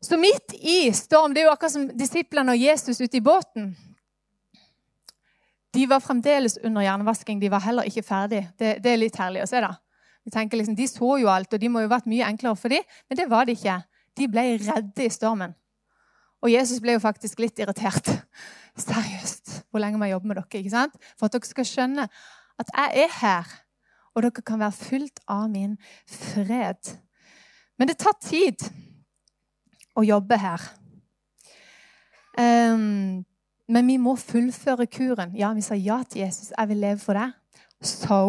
Så 0.00 0.16
midt 0.16 0.54
i 0.54 0.92
storm 0.96 1.34
Det 1.34 1.42
er 1.42 1.50
jo 1.50 1.52
akkurat 1.52 1.74
som 1.74 1.88
disiplene 1.98 2.54
og 2.54 2.62
Jesus 2.62 3.00
ute 3.02 3.18
i 3.18 3.24
båten. 3.24 3.74
De 5.74 5.86
var 5.90 6.00
fremdeles 6.02 6.58
under 6.64 6.82
hjernevasking. 6.82 7.40
De 7.42 7.50
var 7.50 7.62
heller 7.66 7.86
ikke 7.86 8.02
ferdig. 8.02 8.48
Det, 8.58 8.78
det, 8.82 8.90
er 8.90 9.02
litt 9.02 9.18
herlig 9.18 9.44
å 9.44 9.50
se. 9.50 9.60
da. 9.60 9.74
Vi 10.24 10.32
tenker 10.34 10.60
liksom, 10.60 10.76
De 10.76 10.86
så 10.88 11.14
jo 11.22 11.30
alt, 11.32 11.52
og 11.52 11.60
de 11.60 11.68
må 11.68 11.82
jo 11.82 11.88
ha 11.88 11.96
vært 11.96 12.10
mye 12.10 12.26
enklere 12.28 12.58
for 12.58 12.72
dem, 12.72 12.84
men 13.08 13.18
det 13.18 13.28
var 13.30 13.48
det 13.48 13.56
ikke. 13.58 13.78
De 14.18 14.28
ble 14.28 14.44
redde 14.60 15.06
i 15.06 15.12
stormen. 15.12 15.54
Og 16.40 16.52
Jesus 16.52 16.80
ble 16.80 16.96
jo 16.96 17.02
faktisk 17.02 17.40
litt 17.42 17.58
irritert. 17.60 18.08
Seriøst, 18.80 19.64
hvor 19.70 19.82
lenge 19.82 20.00
må 20.00 20.08
jeg 20.08 20.16
jobbe 20.16 20.30
med 20.30 20.40
dere? 20.40 20.60
ikke 20.60 20.72
sant? 20.72 21.00
For 21.18 21.28
at 21.28 21.36
dere 21.36 21.50
skal 21.50 21.68
skjønne 21.68 22.06
at 22.60 22.74
jeg 22.76 23.04
er 23.06 23.16
her, 23.20 23.56
og 24.14 24.24
dere 24.24 24.44
kan 24.44 24.60
være 24.60 24.76
fullt 24.76 25.24
av 25.30 25.48
min 25.52 25.76
fred. 26.08 26.94
Men 27.80 27.88
det 27.88 28.00
tar 28.00 28.16
tid 28.20 28.66
å 29.96 30.04
jobbe 30.04 30.36
her. 30.40 30.64
Um, 32.40 33.22
men 33.70 33.86
vi 33.86 33.96
må 34.02 34.16
fullføre 34.18 34.88
kuren. 34.90 35.34
Ja, 35.38 35.52
vi 35.54 35.64
sa 35.64 35.76
ja 35.78 36.00
til 36.08 36.24
Jesus. 36.24 36.50
Jeg 36.56 36.70
vil 36.72 36.82
leve 36.82 37.00
for 37.02 37.18
deg. 37.18 37.36
Så 37.80 38.24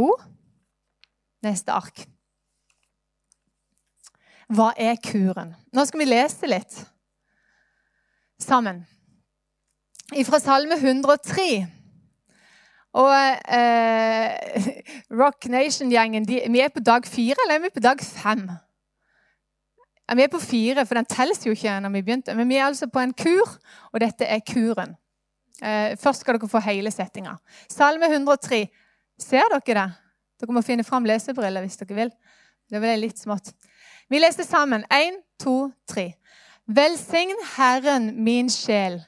Neste 1.41 1.73
ark. 1.73 2.05
Hva 4.51 4.71
er 4.77 4.97
kuren? 4.99 5.53
Nå 5.71 5.85
skal 5.87 6.03
vi 6.03 6.09
lese 6.09 6.49
litt 6.49 6.81
sammen. 8.41 8.83
Fra 10.27 10.41
Salme 10.43 10.75
103. 10.75 11.45
Og 12.99 13.13
eh, 13.55 14.65
Rock 15.21 15.47
Nation-gjengen 15.47 16.27
Vi 16.27 16.59
er 16.59 16.73
på 16.73 16.83
dag 16.83 17.07
fire, 17.07 17.37
eller 17.45 17.55
er 17.55 17.63
vi 17.63 17.73
på 17.73 17.83
dag 17.83 18.03
fem? 18.03 18.49
Vi 20.11 20.25
er 20.25 20.27
på 20.27 20.41
fire, 20.43 20.83
for 20.85 20.99
den 20.99 21.07
telles 21.07 21.45
jo 21.45 21.55
ikke 21.55 21.77
når 21.79 21.93
vi 21.93 22.01
begynte. 22.03 22.35
Men 22.35 22.49
vi 22.49 22.59
er 22.59 22.65
altså 22.65 22.89
på 22.91 22.99
en 22.99 23.13
kur, 23.15 23.55
og 23.93 24.03
dette 24.03 24.27
er 24.27 24.43
kuren. 24.43 24.97
Eh, 25.63 25.95
først 25.97 26.25
skal 26.25 26.35
dere 26.35 26.51
få 26.51 26.59
hele 26.65 26.91
settinga. 26.91 27.37
Salme 27.71 28.11
103. 28.11 28.65
Ser 29.21 29.47
dere 29.53 29.77
det? 29.79 30.00
Dere 30.41 30.55
må 30.57 30.63
finne 30.65 30.85
fram 30.85 31.05
lesebriller 31.05 31.61
hvis 31.61 31.77
dere 31.77 31.97
vil. 31.97 32.11
Det 32.71 32.81
ble 32.81 32.95
litt 32.97 33.19
smått. 33.21 33.51
Vi 34.09 34.19
leser 34.19 34.47
sammen. 34.47 34.83
Én, 34.89 35.21
to, 35.39 35.69
tre. 35.87 36.13
Velsign 36.71 37.35
Herren 37.55 38.11
min 38.23 38.49
sjel, 38.49 38.99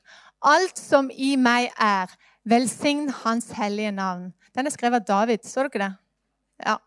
alt 0.43 0.79
som 0.79 1.09
i 1.11 1.35
meg 1.39 1.71
er. 1.81 2.11
Velsign 2.45 3.07
Hans 3.23 3.51
hellige 3.55 3.91
navn. 3.95 4.33
Den 4.53 4.67
er 4.67 4.73
skrevet 4.73 5.03
av 5.03 5.07
David. 5.07 5.45
Så 5.47 5.63
dere 5.63 5.85
det? 5.85 5.91
Ja. 6.65 6.77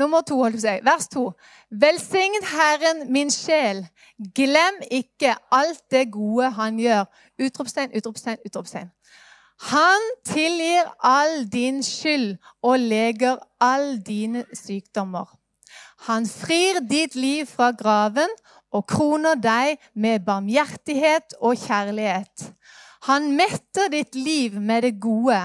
Nummer 0.00 0.24
to, 0.24 0.38
holdt 0.40 0.56
på 0.56 0.62
å 0.62 0.64
si. 0.64 0.76
Vers 0.86 1.08
to. 1.12 1.24
Velsign 1.82 2.38
Herren 2.52 3.04
min 3.12 3.30
sjel. 3.34 3.84
Glem 4.36 4.80
ikke 4.90 5.34
alt 5.52 5.82
det 5.92 6.06
gode 6.14 6.48
han 6.56 6.80
gjør. 6.80 7.04
Utropstegn, 7.40 7.92
utropstegn, 7.98 8.40
utropstegn. 8.46 8.88
Han 9.68 10.06
tilgir 10.24 10.88
all 11.04 11.44
din 11.52 11.82
skyld 11.84 12.38
og 12.64 12.78
leger 12.80 13.36
all 13.60 13.98
dine 14.00 14.46
sykdommer. 14.56 15.28
Han 16.08 16.24
frir 16.24 16.80
ditt 16.88 17.14
liv 17.14 17.44
fra 17.50 17.70
graven 17.76 18.32
og 18.72 18.86
kroner 18.88 19.36
deg 19.36 19.76
med 19.92 20.24
barmhjertighet 20.24 21.36
og 21.40 21.60
kjærlighet. 21.60 22.48
Han 23.10 23.32
metter 23.36 23.92
ditt 23.92 24.16
liv 24.16 24.56
med 24.60 24.86
det 24.86 24.96
gode. 25.00 25.40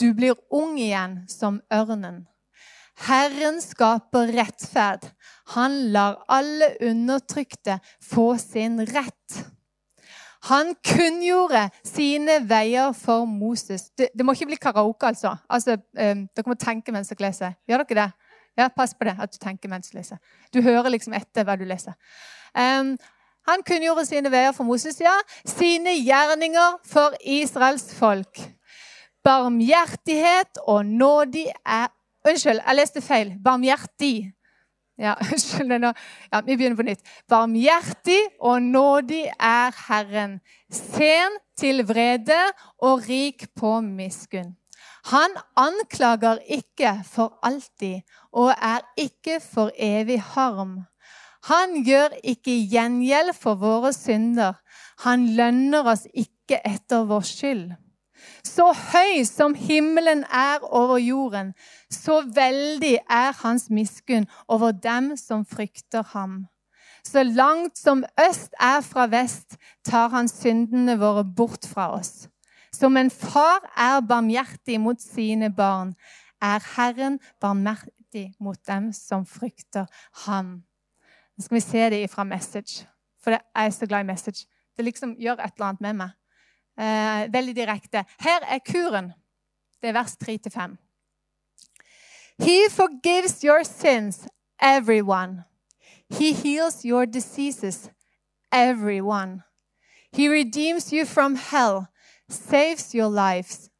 Du 0.00 0.10
blir 0.14 0.34
ung 0.50 0.74
igjen 0.78 1.20
som 1.30 1.60
ørnen. 1.72 2.24
Herren 3.06 3.60
skaper 3.62 4.30
rettferd. 4.34 5.06
Han 5.54 5.92
lar 5.94 6.22
alle 6.30 6.72
undertrykte 6.82 7.78
få 8.02 8.34
sin 8.38 8.80
rett. 8.90 9.42
Han 10.50 10.74
kunngjorde 10.84 11.68
sine 11.86 12.38
veier 12.48 12.92
for 12.92 13.24
Moses. 13.24 13.88
Det, 13.98 14.10
det, 14.12 14.26
må 14.26 14.34
ikke 14.36 14.50
bli 14.52 14.60
karaoke, 14.60 15.06
altså. 15.06 15.36
altså 15.48 15.78
um, 15.78 16.26
dere 16.28 16.50
må 16.50 16.56
tenke 16.60 16.92
mens 16.92 17.08
dere 17.08 17.26
leser. 17.28 17.56
Gjør 17.68 17.84
dere 17.84 18.00
det? 18.02 18.30
Ja, 18.58 18.68
Pass 18.68 18.94
på 18.94 19.08
det, 19.08 19.16
at 19.18 19.32
du 19.32 19.38
tenker 19.42 19.72
mens 19.72 19.90
du 19.90 19.96
leser. 19.98 20.20
Du 20.54 20.60
hører 20.62 20.92
liksom 20.92 21.16
etter 21.16 21.46
hva 21.46 21.56
du 21.58 21.64
leser. 21.66 21.96
Um, 22.54 22.94
han 23.48 23.64
kunngjorde 23.66 24.06
sine 24.08 24.30
veier 24.32 24.52
for 24.56 24.68
Moses, 24.68 25.00
ja. 25.00 25.14
Sine 25.48 25.96
gjerninger 25.98 26.78
for 26.88 27.16
Israels 27.20 27.88
folk. 27.96 28.40
Barmhjertighet 29.24 30.60
og 30.68 30.84
nådig 30.86 31.48
er 31.64 31.90
Unnskyld, 32.24 32.62
jeg 32.64 32.76
leste 32.78 33.00
feil. 33.04 33.34
Barmhjertig. 33.44 34.30
Ja, 35.00 35.14
skjønner 35.42 35.80
nå. 35.82 35.92
Ja, 36.30 36.40
vi 36.46 36.56
begynner 36.56 36.78
på 36.78 36.86
nytt. 36.86 37.02
Barmhjertig 37.30 38.20
og 38.40 38.62
nådig 38.62 39.24
er 39.34 39.74
Herren. 39.88 40.38
Sen 40.70 41.38
til 41.58 41.84
vrede 41.88 42.40
og 42.82 43.08
rik 43.08 43.48
på 43.58 43.80
miskunn. 43.84 44.54
Han 45.10 45.34
anklager 45.60 46.38
ikke 46.48 46.94
for 47.04 47.38
alltid 47.44 48.00
og 48.32 48.54
er 48.56 48.80
ikke 48.96 49.40
for 49.42 49.70
evig 49.76 50.20
harm. 50.32 50.84
Han 51.50 51.82
gjør 51.84 52.14
ikke 52.24 52.54
gjengjeld 52.72 53.34
for 53.36 53.60
våre 53.60 53.92
synder. 53.92 54.56
Han 55.04 55.26
lønner 55.36 55.84
oss 55.92 56.06
ikke 56.14 56.62
etter 56.64 57.04
vår 57.04 57.26
skyld. 57.28 57.66
Så 58.44 58.72
høy 58.72 59.24
som 59.24 59.54
himmelen 59.54 60.24
er 60.24 60.62
over 60.62 60.98
jorden, 60.98 61.54
så 61.90 62.20
veldig 62.34 62.98
er 63.10 63.32
hans 63.42 63.70
miskunn 63.70 64.26
over 64.48 64.72
dem 64.72 65.16
som 65.16 65.44
frykter 65.46 66.04
ham. 66.12 66.44
Så 67.04 67.22
langt 67.22 67.78
som 67.78 68.04
øst 68.28 68.54
er 68.60 68.80
fra 68.80 69.06
vest, 69.06 69.56
tar 69.84 70.08
han 70.08 70.28
syndene 70.28 70.96
våre 71.00 71.24
bort 71.24 71.66
fra 71.66 71.92
oss. 71.98 72.28
Som 72.72 72.96
en 72.96 73.10
far 73.10 73.60
er 73.76 74.00
barmhjertig 74.00 74.80
mot 74.80 75.00
sine 75.00 75.52
barn, 75.52 75.94
er 76.42 76.64
Herren 76.76 77.20
barmhjertig 77.40 78.32
mot 78.40 78.58
dem 78.66 78.92
som 78.92 79.26
frykter 79.26 79.86
ham. 80.26 80.64
Nå 81.36 81.44
skal 81.44 81.54
vi 81.54 81.60
se 81.60 81.90
det 81.90 82.10
fra 82.10 82.24
Message, 82.24 82.86
for 83.22 83.30
jeg 83.30 83.40
er 83.54 83.70
så 83.70 83.86
glad 83.86 84.00
i 84.00 84.12
Message. 84.12 84.46
Det 84.76 84.84
liksom 84.84 85.16
gjør 85.18 85.32
et 85.32 85.52
eller 85.54 85.66
annet 85.66 85.80
med 85.80 85.92
meg 86.02 86.10
eh, 86.78 87.32
veldig 87.32 87.56
direkte. 87.56 88.04
Her 88.18 88.40
er 88.42 88.58
kuren. 88.66 89.12
Det 89.80 89.88
er 89.88 89.92
vers 89.92 90.16
3-5. 90.16 90.76
He 92.38 92.68
forgives 92.70 93.44
your 93.44 93.64
sins, 93.64 94.26
everyone. 94.60 95.44
He 96.08 96.32
heals 96.32 96.84
your 96.84 97.06
diseases, 97.06 97.90
everyone. 98.52 99.42
He 100.12 100.28
redeems 100.28 100.92
you 100.92 101.04
from 101.04 101.36
hell, 101.36 101.88
saves 102.28 102.94
your 102.94 103.08
lives. 103.08 103.70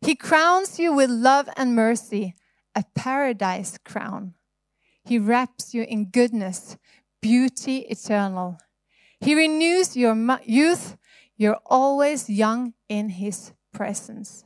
He 0.00 0.14
crowns 0.14 0.78
you 0.78 0.92
with 0.92 1.10
love 1.10 1.48
and 1.56 1.74
mercy, 1.74 2.34
a 2.74 2.84
paradise 2.94 3.78
crown. 3.84 4.34
He 5.04 5.18
wraps 5.18 5.74
you 5.74 5.82
in 5.82 6.06
goodness, 6.06 6.76
beauty 7.20 7.78
eternal. 7.88 8.58
He 9.20 9.34
renews 9.34 9.96
your 9.96 10.16
youth 10.44 10.96
You're 11.40 11.60
always 11.70 12.28
young 12.28 12.74
in 12.88 13.10
his 13.10 13.52
presence. 13.72 14.44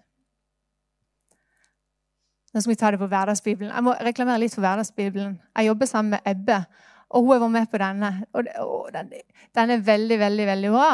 Nå 2.54 2.60
skal 2.60 2.70
vi 2.70 2.76
ta 2.78 2.90
det 2.90 2.98
på 2.98 3.08
Hverdagsbibelen. 3.10 3.72
Jeg 3.74 3.82
må 3.82 3.96
reklamere 3.98 4.38
litt 4.38 4.54
for 4.54 4.62
Hverdagsbibelen. 4.62 5.40
Jeg 5.56 5.66
jobber 5.66 5.90
sammen 5.90 6.14
med 6.14 6.30
Ebbe, 6.30 6.60
og 7.10 7.26
hun 7.26 7.40
vært 7.42 7.50
med 7.50 7.66
på 7.72 7.80
denne. 7.82 8.12
Og, 8.32 8.46
den, 8.94 9.70
er 9.70 9.82
veldig, 9.82 10.18
veldig 10.18 10.46
veldig 10.46 10.70
bra. 10.70 10.90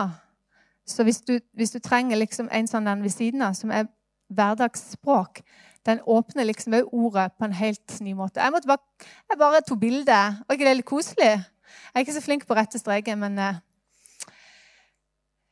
Så 0.88 1.04
hvis 1.04 1.20
du, 1.20 1.38
hvis 1.52 1.76
du 1.76 1.78
trenger 1.84 2.16
liksom 2.16 2.48
en 2.48 2.70
sånn 2.70 2.88
den 2.88 3.04
ved 3.04 3.12
siden 3.12 3.44
av, 3.44 3.52
som 3.58 3.70
er 3.70 3.90
hverdagsspråk, 4.32 5.42
den 5.84 6.00
åpner 6.08 6.48
liksom 6.48 6.78
òg 6.80 6.94
ordet 6.96 7.30
på 7.36 7.44
en 7.44 7.56
helt 7.60 8.00
ny 8.00 8.14
måte. 8.16 8.40
Jeg, 8.40 8.52
bare, 8.56 8.80
jeg 9.28 9.40
bare 9.40 9.60
tok 9.68 9.80
bilde. 9.84 10.20
Og 10.46 10.56
ikke 10.56 10.68
det 10.68 10.78
litt 10.80 10.88
koselig? 10.88 11.34
Jeg 11.36 11.92
er 11.92 12.06
ikke 12.06 12.16
så 12.16 12.24
flink 12.24 12.48
på 12.48 12.56
rette 12.56 12.80
streker, 12.80 13.20
men 13.20 13.36
uh, 13.36 13.60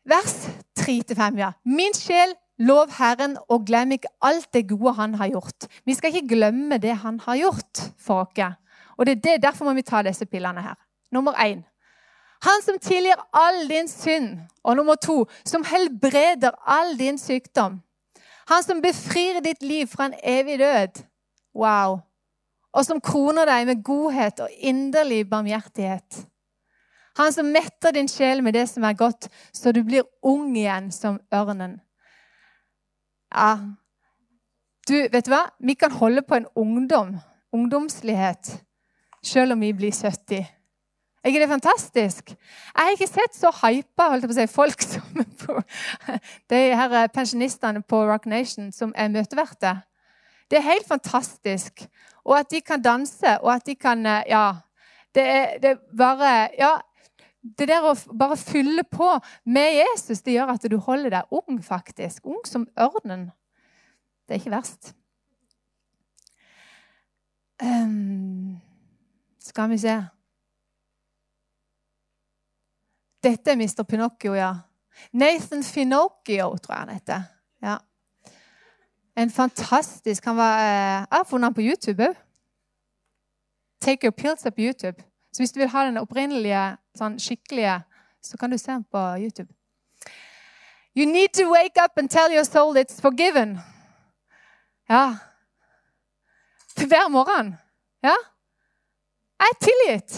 vers 0.09 0.35
3-5. 0.81 1.39
ja. 1.39 1.53
Min 1.65 1.95
sjel, 1.95 2.35
lov 2.59 2.93
Herren, 2.99 3.37
og 3.49 3.67
glem 3.67 3.93
ikke 3.99 4.11
alt 4.23 4.49
det 4.55 4.69
gode 4.69 4.93
Han 4.99 5.15
har 5.15 5.29
gjort. 5.29 5.69
Vi 5.87 5.95
skal 5.95 6.15
ikke 6.15 6.35
glemme 6.35 6.79
det 6.79 6.97
Han 7.05 7.21
har 7.21 7.37
gjort 7.37 7.83
for 7.99 8.25
oss. 8.25 8.55
Og 8.99 9.07
det 9.07 9.17
er 9.17 9.21
det, 9.21 9.43
Derfor 9.43 9.65
må 9.65 9.73
vi 9.73 9.83
ta 9.83 10.03
disse 10.03 10.27
pillene 10.27 10.63
her. 10.63 10.75
Nummer 11.13 11.33
én. 11.33 11.63
Han 12.43 12.63
som 12.63 12.79
tilgir 12.79 13.19
all 13.33 13.69
din 13.69 13.89
synd. 13.89 14.39
Og 14.65 14.77
nummer 14.77 14.95
to, 14.95 15.27
som 15.45 15.65
helbreder 15.65 16.51
all 16.67 16.99
din 16.99 17.19
sykdom. 17.19 17.81
Han 18.49 18.63
som 18.63 18.83
befrir 18.83 19.41
ditt 19.41 19.63
liv 19.63 19.87
fra 19.87 20.07
en 20.07 20.15
evig 20.23 20.59
død. 20.59 21.03
Wow. 21.55 21.99
Og 22.73 22.85
som 22.85 23.01
kroner 23.01 23.49
deg 23.49 23.67
med 23.67 23.85
godhet 23.85 24.41
og 24.41 24.49
inderlig 24.59 25.31
barmhjertighet. 25.31 26.27
Han 27.19 27.33
som 27.35 27.51
metter 27.53 27.93
din 27.93 28.09
sjel 28.09 28.43
med 28.43 28.55
det 28.55 28.69
som 28.71 28.85
er 28.87 28.99
godt, 28.99 29.29
så 29.53 29.73
du 29.73 29.83
blir 29.85 30.07
ung 30.23 30.55
igjen 30.57 30.93
som 30.95 31.19
ørnen. 31.35 31.81
Ja, 33.35 33.59
du, 34.89 34.95
vet 35.13 35.27
du 35.27 35.33
hva? 35.33 35.43
Vi 35.61 35.75
kan 35.77 35.93
holde 35.93 36.23
på 36.25 36.39
en 36.39 36.47
ungdom, 36.57 37.19
ungdomslighet, 37.53 38.55
selv 39.23 39.53
om 39.53 39.61
vi 39.61 39.75
blir 39.77 39.93
70. 39.93 40.47
Er 41.19 41.29
ikke 41.33 41.43
det 41.43 41.51
fantastisk? 41.51 42.31
Jeg 42.31 42.85
har 42.85 42.95
ikke 42.95 43.11
sett 43.11 43.35
så 43.37 43.51
hypa 43.53 44.07
si, 44.33 44.47
folk 44.47 44.81
som 44.83 45.25
på, 45.43 45.59
de 46.51 46.61
her 46.79 47.07
pensjonistene 47.13 47.83
på 47.83 48.01
Rock 48.09 48.27
Nation 48.27 48.73
som 48.73 48.95
er 48.97 49.11
møteverter. 49.13 49.83
Det 50.49 50.59
er 50.59 50.71
helt 50.71 50.89
fantastisk. 50.89 51.85
Og 52.25 52.39
at 52.39 52.51
de 52.51 52.61
kan 52.61 52.83
danse, 52.83 53.41
og 53.43 53.55
at 53.55 53.67
de 53.67 53.75
kan 53.75 54.07
Ja. 54.07 54.53
Det 55.15 55.23
er, 55.25 55.59
det 55.59 55.71
er 55.71 55.77
bare 55.97 56.49
Ja, 56.59 56.77
det 57.59 57.69
der 57.71 57.85
å 57.87 57.95
bare 58.19 58.37
fylle 58.37 58.85
på 58.85 59.09
med 59.49 59.79
Jesus, 59.79 60.23
det 60.23 60.35
gjør 60.37 60.55
at 60.55 60.67
du 60.71 60.77
holder 60.83 61.15
deg 61.17 61.35
ung, 61.35 61.59
faktisk. 61.65 62.27
Ung 62.27 62.43
som 62.47 62.67
ørnen. 62.79 63.29
Det 64.27 64.37
er 64.37 64.43
ikke 64.43 64.57
verst. 64.57 64.93
Um, 67.63 68.61
skal 69.43 69.71
vi 69.73 69.81
se 69.83 69.97
Dette 73.19 73.51
er 73.51 73.57
Mr. 73.59 73.83
Pinocchio, 73.83 74.37
ja. 74.39 74.53
Nathan 75.11 75.65
Finocchio, 75.67 76.53
tror 76.63 76.75
jeg 76.75 76.85
han 76.85 76.93
heter. 76.95 77.23
Ja. 77.63 77.77
En 79.19 79.31
fantastisk 79.31 80.25
Han 80.25 80.37
var, 80.37 80.59
eh, 80.59 81.07
Jeg 81.11 81.17
har 81.17 81.25
funnet 81.25 81.47
han 81.47 81.55
på 81.55 81.61
YouTube 81.61 82.09
òg. 82.09 82.15
Take 83.81 84.07
Your 84.07 84.13
Pills 84.13 84.47
up 84.47 84.59
YouTube. 84.59 85.03
Så 85.39 85.43
hvis 85.43 85.53
du 85.53 85.61
vil 85.61 85.69
ha 85.71 85.85
den 85.87 86.01
opprinnelige, 86.01 86.61
sånn 86.99 87.15
skikkelige, 87.23 87.77
så 88.27 88.39
kan 88.41 88.51
du 88.51 88.57
se 88.59 88.73
den 88.73 88.81
på 88.91 89.01
YouTube. 89.23 89.53
You 90.99 91.05
need 91.07 91.31
to 91.39 91.45
wake 91.47 91.79
up 91.79 91.95
and 91.95 92.11
tell 92.11 92.33
your 92.35 92.43
soul 92.43 92.75
it's 92.75 92.99
forgiven. 92.99 93.53
Ja. 94.91 95.15
Hver 96.75 97.07
morgen. 97.15 97.53
Ja. 98.03 98.17
Jeg 99.39 99.53
er 99.55 99.61
tilgitt. 99.63 100.17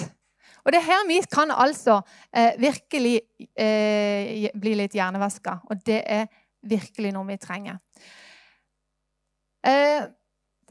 Og 0.65 0.73
det 0.73 0.81
er 0.81 0.87
her 0.87 1.05
vi 1.11 1.19
kan 1.29 1.53
altså 1.53 1.99
eh, 2.33 2.57
virkelig 2.57 3.21
eh, 3.61 4.49
bli 4.57 4.73
litt 4.81 4.97
hjernevaska. 4.97 5.59
Og 5.69 5.83
det 5.85 5.99
er 6.01 6.33
virkelig 6.63 7.13
noe 7.13 7.29
vi 7.29 7.37
trenger. 7.37 7.77
Eh, 9.69 10.09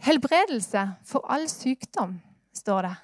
helbredelse 0.10 0.88
for 1.06 1.30
all 1.30 1.46
sykdom, 1.54 2.18
står 2.58 2.90
det. 2.90 2.96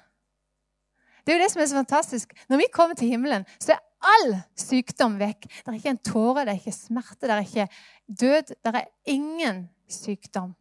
Det 1.26 1.34
er 1.34 1.40
jo 1.40 1.42
det 1.42 1.50
som 1.52 1.62
er 1.62 1.66
så 1.66 1.80
fantastisk. 1.80 2.34
Når 2.48 2.60
vi 2.60 2.68
kommer 2.72 2.94
til 2.94 3.10
himmelen, 3.10 3.46
så 3.58 3.74
er 3.74 3.82
all 4.06 4.36
sykdom 4.58 5.16
vekk. 5.18 5.48
Det 5.48 5.72
er 5.72 5.78
ikke 5.80 5.94
en 5.96 6.04
tåre, 6.06 6.44
det 6.46 6.52
er 6.52 6.60
ikke 6.60 6.76
smerte, 6.76 7.26
det 7.26 7.34
er 7.34 7.42
ikke 7.42 7.66
død. 8.06 8.52
Det 8.62 8.72
er 8.74 8.86
ingen 9.10 9.64
sykdom. 9.90 10.54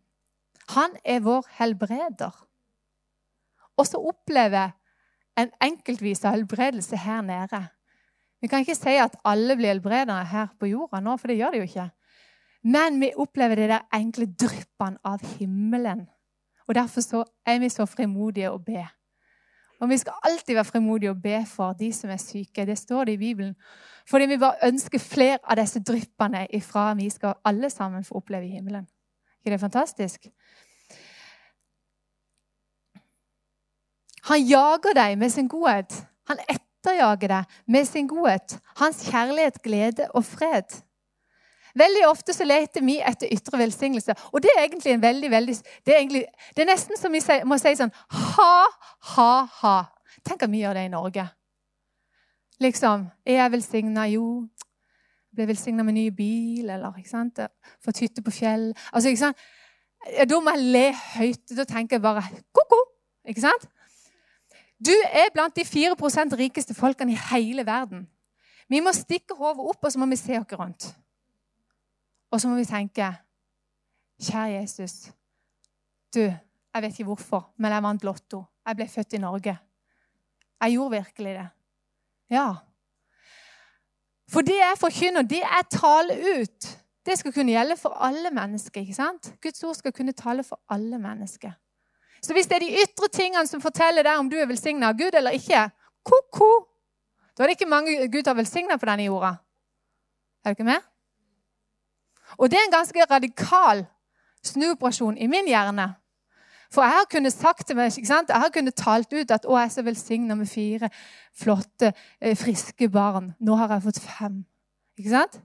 Han 0.74 0.98
er 1.06 1.22
vår 1.22 1.46
helbreder. 1.60 2.34
Og 3.78 3.88
så 3.88 4.02
opplever 4.02 4.74
en 5.38 5.52
enkeltvis 5.62 6.24
av 6.26 6.38
helbredelse 6.38 6.98
her 6.98 7.22
nede. 7.22 7.62
Vi 8.42 8.50
kan 8.50 8.64
ikke 8.64 8.78
si 8.78 8.96
at 9.02 9.18
alle 9.26 9.58
blir 9.58 9.74
helbredere 9.74 10.26
her 10.32 10.52
på 10.60 10.70
jorda 10.72 11.02
nå, 11.04 11.16
for 11.20 11.30
det 11.30 11.38
gjør 11.40 11.54
de 11.54 11.62
jo 11.62 11.70
ikke. 11.70 11.90
Men 12.66 12.98
vi 13.02 13.14
opplever 13.22 13.60
det 13.60 13.70
der 13.70 13.88
enkle 13.94 14.26
dryppene 14.34 14.98
av 15.06 15.22
himmelen. 15.36 16.08
Og 16.66 16.76
Derfor 16.76 17.28
er 17.46 17.60
vi 17.62 17.70
så 17.70 17.86
frimodige 17.86 18.50
å 18.50 18.58
be. 18.58 18.88
Og 19.80 19.90
vi 19.90 19.98
skal 19.98 20.14
alltid 20.24 20.54
være 20.54 20.66
frimodige 20.66 21.10
og 21.10 21.22
be 21.22 21.46
for 21.48 21.74
de 21.74 21.94
som 21.94 22.10
er 22.10 22.18
syke. 22.18 22.66
Det 22.66 22.78
står 22.78 23.04
det 23.04 23.14
i 23.14 23.18
Bibelen. 23.18 23.56
Fordi 24.10 24.26
vi 24.26 24.38
bare 24.38 24.68
ønsker 24.68 25.00
flere 25.00 25.38
av 25.44 25.58
disse 25.60 25.82
dryppene 25.84 26.46
ifra 26.54 26.94
vi 26.94 27.10
skal 27.10 27.34
alle 27.46 27.70
sammen 27.70 28.04
få 28.04 28.16
oppleve 28.22 28.46
i 28.46 28.56
himmelen. 28.56 28.88
ikke 29.46 29.52
det 29.52 29.60
fantastisk? 29.60 30.28
Han 34.24 34.42
jager 34.42 34.94
deg 34.96 35.18
med 35.18 35.30
sin 35.30 35.48
godhet. 35.48 36.06
Han 36.28 36.40
etterjager 36.50 37.28
deg 37.28 37.44
med 37.68 37.86
sin 37.86 38.08
godhet. 38.08 38.60
Hans 38.78 39.04
kjærlighet, 39.10 39.62
glede 39.62 40.08
og 40.14 40.26
fred. 40.26 40.82
Veldig 41.76 42.06
ofte 42.08 42.34
så 42.34 42.46
leter 42.48 42.84
vi 42.86 43.00
etter 43.04 43.32
ytre 43.36 43.60
velsignelse. 43.60 44.16
Og 44.32 44.44
det 44.44 44.52
er 44.54 44.64
egentlig 44.64 44.94
en 44.94 45.02
veldig, 45.02 45.32
veldig 45.32 45.56
Det 45.56 45.94
er, 45.94 45.98
egentlig, 46.00 46.26
det 46.56 46.64
er 46.64 46.72
nesten 46.72 47.00
som 47.00 47.12
vi 47.12 47.22
må 47.44 47.58
si 47.60 47.74
sånn 47.76 47.92
ha, 48.36 48.54
ha, 49.16 49.32
ha. 49.60 49.76
Tenk 50.24 50.46
at 50.46 50.52
vi 50.52 50.64
gjør 50.64 50.80
det 50.80 50.86
i 50.88 50.94
Norge. 50.94 51.28
Liksom 52.64 53.10
Er 53.26 53.42
jeg 53.42 53.52
velsigna? 53.52 54.08
Jo. 54.08 54.48
Ble 55.36 55.50
velsigna 55.52 55.84
med 55.84 55.98
ny 55.98 56.10
bil, 56.16 56.70
eller 56.70 56.96
ikke 56.96 57.12
sant? 57.12 57.44
Fått 57.84 58.00
hytte 58.00 58.24
på 58.24 58.32
fjell. 58.32 58.70
Altså, 58.94 59.12
ikke 59.12 59.26
sant? 59.26 59.48
Da 60.30 60.40
må 60.40 60.54
jeg 60.56 60.72
le 60.72 60.86
høyt. 61.18 61.44
Da 61.58 61.66
tenker 61.68 61.98
jeg 61.98 62.06
bare 62.06 62.24
ko-ko. 62.56 62.80
Ikke 63.28 63.44
sant? 63.44 63.68
Du 64.80 64.94
er 64.94 65.32
blant 65.34 65.56
de 65.56 65.66
4% 65.68 66.36
rikeste 66.40 66.76
folkene 66.78 67.16
i 67.16 67.22
hele 67.32 67.66
verden. 67.68 68.08
Vi 68.70 68.80
må 68.80 68.94
stikke 68.96 69.36
hodet 69.36 69.66
opp, 69.66 69.84
og 69.84 69.92
så 69.92 70.00
må 70.00 70.08
vi 70.10 70.20
se 70.20 70.40
oss 70.40 70.56
rundt. 70.60 70.88
Og 72.32 72.42
så 72.42 72.50
må 72.50 72.56
vi 72.56 72.66
tenke 72.66 73.12
Kjære 74.22 74.62
Jesus. 74.62 74.94
Du, 76.16 76.22
jeg 76.22 76.82
vet 76.82 76.94
ikke 77.00 77.10
hvorfor, 77.10 77.50
men 77.58 77.72
jeg 77.72 77.84
vant 77.84 78.04
Lotto. 78.04 78.44
Jeg 78.68 78.76
ble 78.76 78.88
født 78.88 79.14
i 79.14 79.20
Norge. 79.20 79.58
Jeg 80.62 80.72
gjorde 80.72 80.92
virkelig 80.92 81.34
det. 81.36 81.48
Ja. 82.30 82.48
For 84.32 84.42
det 84.42 84.56
jeg 84.58 84.80
forkynner, 84.80 85.22
det 85.22 85.42
jeg 85.44 85.68
taler 85.72 86.40
ut, 86.40 86.70
det 87.06 87.20
skal 87.20 87.34
kunne 87.34 87.52
gjelde 87.52 87.78
for 87.78 87.98
alle 88.02 88.32
mennesker. 88.32 88.82
ikke 88.82 88.94
sant? 88.94 89.34
Guds 89.42 89.64
ord 89.64 89.76
skal 89.76 89.94
kunne 89.94 90.12
tale 90.12 90.44
for 90.44 90.60
alle 90.70 90.98
mennesker. 90.98 91.52
Så 92.22 92.34
hvis 92.34 92.48
det 92.48 92.56
er 92.56 92.66
de 92.66 92.78
ytre 92.82 93.08
tingene 93.14 93.48
som 93.48 93.62
forteller 93.62 94.04
deg 94.04 94.18
om 94.18 94.30
du 94.30 94.38
er 94.40 94.48
velsigna 94.50 94.90
av 94.90 94.98
Gud 94.98 95.14
eller 95.14 95.36
ikke, 95.38 95.68
ko-ko, 96.06 96.50
da 97.38 97.44
er 97.44 97.52
det 97.52 97.58
ikke 97.60 97.70
mange 97.70 98.08
Gud 98.10 98.28
har 98.28 98.38
velsigna 98.38 98.80
på 98.82 98.90
denne 98.90 99.06
jorda. 99.06 99.36
Er 100.42 100.54
du 100.54 100.58
ikke 100.58 100.72
med? 100.72 100.82
Og 102.38 102.52
det 102.52 102.58
er 102.58 102.66
en 102.66 102.78
ganske 102.78 103.06
radikal 103.12 103.86
snuoperasjon 104.44 105.18
i 105.18 105.28
min 105.28 105.48
hjerne. 105.48 105.94
For 106.74 106.84
jeg 106.84 106.92
har 106.92 107.08
kunnet 107.12 107.34
sagt 107.34 107.68
til 107.68 107.78
meg, 107.78 107.94
ikke 107.98 108.10
sant? 108.10 108.30
Jeg 108.30 108.42
har 108.42 108.52
kunnet 108.54 108.76
talt 108.76 109.14
ut 109.14 109.32
at 109.32 109.46
'Å, 109.46 109.58
jeg 109.58 109.66
er 109.66 109.70
så 109.70 109.82
velsigna 109.82 110.36
med 110.36 110.48
fire 110.48 110.90
flotte, 111.34 111.94
eh, 112.22 112.36
friske 112.36 112.90
barn'. 112.90 113.34
Nå 113.40 113.56
har 113.56 113.68
jeg 113.68 113.84
fått 113.84 114.00
fem. 114.00 114.46
Ikke 114.98 115.10
sant? 115.10 115.42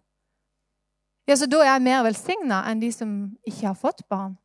Ja, 1.28 1.34
Så 1.36 1.46
da 1.46 1.60
er 1.60 1.72
jeg 1.72 1.82
mer 1.82 2.02
velsigna 2.02 2.64
enn 2.70 2.80
de 2.80 2.92
som 2.92 3.36
ikke 3.46 3.66
har 3.66 3.74
fått 3.74 4.08
barn. 4.08 4.38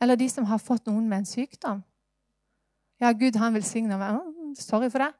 Eller 0.00 0.16
de 0.16 0.28
som 0.28 0.44
har 0.44 0.58
fått 0.58 0.86
noen 0.86 1.08
med 1.08 1.18
en 1.18 1.24
sykdom. 1.24 1.84
Ja, 3.00 3.12
Gud, 3.12 3.36
han 3.36 3.54
velsigna 3.54 3.98
meg. 3.98 4.20
Sorry 4.58 4.90
for 4.90 4.98
det. 4.98 5.12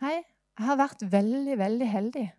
Nei, 0.00 0.22
jeg 0.58 0.66
har 0.66 0.76
vært 0.76 1.02
veldig, 1.10 1.58
veldig 1.58 1.88
heldig. 1.88 2.32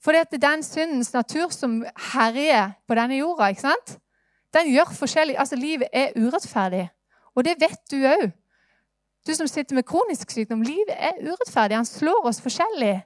For 0.00 0.16
det 0.16 0.26
er 0.32 0.42
den 0.42 0.62
syndens 0.64 1.12
natur 1.12 1.52
som 1.52 1.80
herjer 2.12 2.72
på 2.88 2.96
denne 2.96 3.18
jorda, 3.20 3.50
ikke 3.52 3.68
sant? 3.68 3.98
den 4.54 4.72
gjør 4.72 4.94
forskjellig. 4.94 5.38
Altså, 5.38 5.56
Livet 5.56 5.88
er 5.92 6.12
urettferdig. 6.16 6.88
Og 7.34 7.44
det 7.44 7.56
vet 7.60 7.82
du 7.90 7.96
òg. 7.96 8.30
Du 9.26 9.34
som 9.34 9.46
sitter 9.46 9.74
med 9.74 9.86
kronisk 9.86 10.30
sykdom. 10.30 10.62
Livet 10.62 10.96
er 10.96 11.20
urettferdig. 11.22 11.76
Han 11.76 11.84
slår 11.84 12.26
oss 12.26 12.40
forskjellig. 12.40 13.02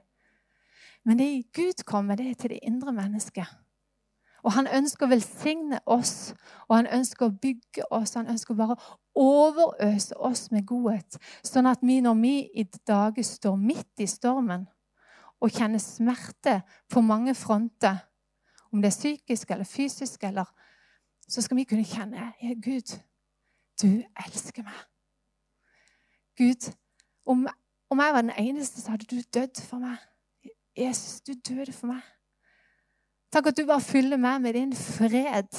Men 1.05 1.19
det 1.19 1.51
Gud 1.53 1.83
kommer, 1.85 2.15
det 2.15 2.29
er 2.29 2.33
til 2.33 2.49
det 2.49 2.59
indre 2.63 2.93
mennesket. 2.93 3.45
Og 4.45 4.53
han 4.53 4.67
ønsker 4.67 5.05
å 5.05 5.09
velsigne 5.09 5.79
oss, 5.89 6.33
og 6.69 6.75
han 6.75 6.87
ønsker 6.93 7.25
å 7.25 7.33
bygge 7.41 7.85
oss. 7.91 8.13
Han 8.13 8.29
ønsker 8.29 8.53
å 8.53 8.57
bare 8.57 8.75
overøse 9.17 10.17
oss 10.17 10.51
med 10.51 10.67
godhet, 10.69 11.17
sånn 11.45 11.65
at 11.65 11.81
vi 11.81 11.97
når 12.05 12.19
vi 12.21 12.33
i 12.53 12.65
dage 12.87 13.23
står 13.25 13.55
midt 13.57 14.03
i 14.05 14.07
stormen, 14.09 14.67
og 15.41 15.51
kjenne 15.51 15.79
smerte 15.79 16.61
på 16.89 17.01
mange 17.01 17.35
fronter, 17.35 17.97
om 18.71 18.81
det 18.81 18.91
er 18.91 18.97
psykisk 18.97 19.51
eller 19.51 19.67
fysisk, 19.67 20.23
eller, 20.23 20.45
så 21.27 21.41
skal 21.41 21.57
vi 21.57 21.63
kunne 21.63 21.85
kjenne 21.85 22.31
Gud, 22.63 22.95
du 23.81 24.03
elsker 24.25 24.63
meg. 24.63 24.81
Gud, 26.37 26.71
om, 27.25 27.47
om 27.89 27.99
jeg 27.99 28.13
var 28.13 28.21
den 28.21 28.35
eneste, 28.37 28.81
så 28.81 28.91
hadde 28.91 29.07
du 29.09 29.21
dødd 29.33 29.61
for 29.63 29.79
meg. 29.79 29.97
Jesus, 30.77 31.21
du 31.21 31.33
døde 31.33 31.73
for 31.73 31.87
meg. 31.87 32.03
Takk 33.31 33.47
at 33.51 33.57
du 33.57 33.65
bare 33.67 33.83
fyller 33.83 34.19
meg 34.19 34.41
med 34.43 34.55
din 34.55 34.73
fred, 34.75 35.51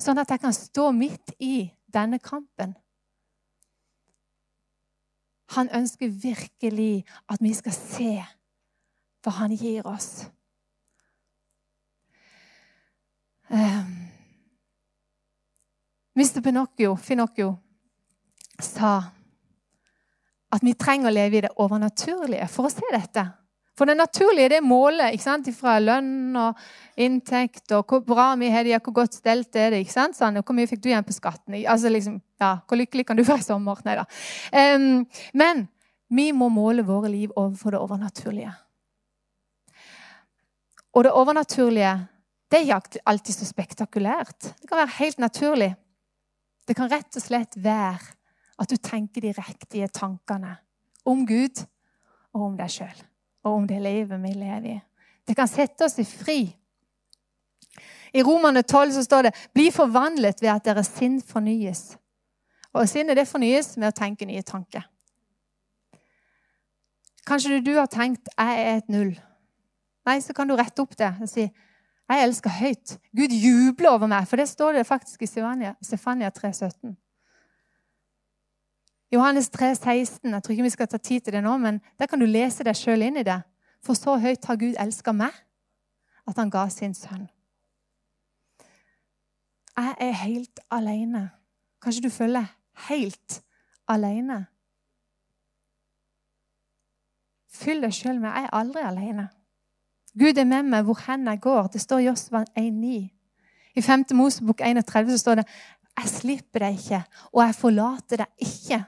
sånn 0.00 0.20
at 0.20 0.32
jeg 0.32 0.40
kan 0.42 0.56
stå 0.56 0.90
midt 0.96 1.34
i 1.40 1.70
denne 1.92 2.18
kampen. 2.20 2.74
Han 5.56 5.70
ønsker 5.74 6.12
virkelig 6.22 7.04
at 7.28 7.42
vi 7.42 7.52
skal 7.56 7.74
se 7.74 8.12
hva 9.24 9.36
han 9.42 9.54
gir 9.56 9.86
oss. 9.86 10.26
Um, 13.50 14.10
Mr. 16.14 16.40
Pinocchio, 16.42 16.96
Finocchio 16.96 17.56
sa 18.62 19.02
at 20.50 20.62
vi 20.66 20.74
trenger 20.74 21.10
å 21.10 21.14
leve 21.14 21.38
i 21.38 21.44
det 21.44 21.52
overnaturlige 21.62 22.46
for 22.50 22.68
å 22.68 22.72
se 22.72 22.86
dette. 22.92 23.24
For 23.78 23.88
det 23.88 23.96
naturlige 23.96 24.50
det 24.52 24.58
er 24.60 24.66
målet 24.66 25.14
ikke 25.16 25.24
sant? 25.24 25.48
fra 25.56 25.78
lønn 25.80 26.36
og 26.36 26.58
inntekt 27.00 27.72
og 27.72 27.88
hvor 27.88 28.02
bra 28.04 28.26
vi 28.36 28.50
har 28.52 28.66
det, 28.66 28.76
hvor 28.84 28.98
godt 29.00 29.16
stelt 29.16 29.56
er 29.56 29.72
det 29.72 29.84
ikke 29.84 29.94
sant? 29.94 30.18
Sånn, 30.18 30.36
og 30.36 30.44
Hvor 30.44 30.58
mye 30.58 30.68
fikk 30.68 30.82
du 30.84 30.90
igjen 30.90 31.06
på 31.06 31.16
skatten? 31.16 31.56
Altså 31.64 31.88
liksom, 31.88 32.20
ja, 32.42 32.58
Hvor 32.68 32.76
lykkelig 32.76 33.06
kan 33.08 33.16
du 33.16 33.24
være 33.24 33.40
i 33.40 33.46
sommer? 33.46 33.80
Nei 33.86 33.96
da. 34.02 34.04
Um, 34.52 35.06
men 35.32 35.68
vi 36.10 36.30
må 36.36 36.50
måle 36.52 36.84
våre 36.84 37.08
liv 37.08 37.32
overfor 37.36 37.72
det 37.72 37.80
overnaturlige. 37.80 38.52
Og 40.94 41.04
det 41.04 41.12
overnaturlige 41.12 41.92
det 42.50 42.58
er 42.58 42.80
ikke 42.80 43.02
alltid 43.06 43.34
så 43.34 43.46
spektakulært. 43.46 44.54
Det 44.58 44.66
kan 44.68 44.80
være 44.80 44.96
helt 44.98 45.18
naturlig. 45.22 45.74
Det 46.66 46.74
kan 46.76 46.90
rett 46.90 47.16
og 47.16 47.22
slett 47.22 47.54
være 47.62 48.16
at 48.60 48.70
du 48.70 48.76
tenker 48.76 49.22
de 49.22 49.30
riktige 49.36 49.88
tankene 49.88 50.56
om 51.06 51.22
Gud 51.26 51.62
og 52.34 52.48
om 52.50 52.56
deg 52.58 52.72
sjøl 52.74 53.04
og 53.46 53.52
om 53.54 53.68
det 53.70 53.78
livet 53.82 54.20
vi 54.20 54.32
lever 54.34 54.66
i. 54.74 54.80
Det 55.26 55.36
kan 55.38 55.48
sette 55.48 55.86
oss 55.86 55.98
i 56.02 56.04
fri. 56.04 56.40
I 58.12 58.22
Romane 58.26 58.62
12 58.62 58.92
så 58.92 59.02
står 59.06 59.22
det 59.22 59.34
'Bli 59.54 59.70
forvandlet 59.70 60.42
ved 60.42 60.48
at 60.48 60.64
deres 60.64 60.86
sinn 60.86 61.22
fornyes'. 61.22 61.96
Og 62.72 62.88
sinnet 62.88 63.16
det 63.16 63.28
fornyes 63.28 63.76
med 63.76 63.88
å 63.88 63.98
tenke 63.98 64.26
nye 64.26 64.42
tanker. 64.42 64.82
Kanskje 67.26 67.64
du 67.64 67.74
har 67.78 67.86
tenkt 67.86 68.28
'jeg 68.38 68.60
er 68.66 68.76
et 68.76 68.88
null'. 68.88 69.29
Nei, 70.06 70.20
så 70.20 70.32
kan 70.32 70.48
du 70.48 70.56
rette 70.56 70.82
opp 70.82 70.96
det 70.98 71.14
og 71.20 71.28
si 71.28 71.50
'jeg 72.10 72.22
elsker 72.22 72.50
høyt'. 72.50 72.98
Gud 73.16 73.30
jubler 73.30 73.90
over 73.90 74.06
meg, 74.06 74.28
for 74.28 74.36
det 74.36 74.48
står 74.48 74.72
det 74.72 74.86
faktisk 74.86 75.22
i 75.22 75.26
Stefania 75.26 76.30
3,17. 76.30 76.96
Johannes 79.12 79.48
3, 79.50 79.74
16. 79.74 80.32
Jeg 80.32 80.42
tror 80.42 80.52
ikke 80.52 80.62
vi 80.62 80.70
skal 80.70 80.88
ta 80.88 80.96
tid 80.96 81.20
til 81.20 81.32
det 81.32 81.42
nå, 81.42 81.56
men 81.56 81.80
der 81.98 82.06
kan 82.06 82.18
du 82.18 82.26
lese 82.26 82.64
deg 82.64 82.76
sjøl 82.76 83.02
inn 83.02 83.16
i 83.16 83.22
det. 83.22 83.42
For 83.82 83.94
så 83.94 84.16
høyt 84.16 84.44
har 84.44 84.56
Gud 84.56 84.74
elska 84.78 85.12
meg, 85.12 85.34
at 86.28 86.36
han 86.36 86.50
ga 86.50 86.68
sin 86.68 86.94
sønn. 86.94 87.28
Jeg 89.76 89.94
er 90.00 90.12
helt 90.12 90.60
alene. 90.70 91.30
Kanskje 91.82 92.02
du 92.02 92.10
føler 92.10 92.46
helt 92.88 93.42
alene? 93.88 94.46
Fyll 97.48 97.82
deg 97.82 97.92
sjøl 97.92 98.20
med 98.20 98.30
'jeg 98.30 98.44
er 98.44 98.54
aldri 98.54 98.80
alene'. 98.80 99.39
Gud 100.18 100.38
er 100.38 100.44
med 100.44 100.62
meg 100.70 100.84
hvor 100.84 100.98
hen 101.06 101.26
jeg 101.26 101.40
går. 101.40 101.66
Det 101.72 101.80
står 101.80 102.02
i 102.02 102.08
Josva 102.08 102.44
1,9. 102.58 103.08
I 103.76 103.82
5. 103.82 104.04
Mosebok 104.18 104.60
31 104.60 105.10
så 105.10 105.18
står 105.18 105.34
det 105.34 105.46
'Jeg 105.98 106.08
slipper 106.08 106.58
deg 106.58 106.78
ikke, 106.78 107.02
og 107.32 107.46
jeg 107.46 107.54
forlater 107.54 108.16
deg 108.16 108.26
ikke'. 108.42 108.84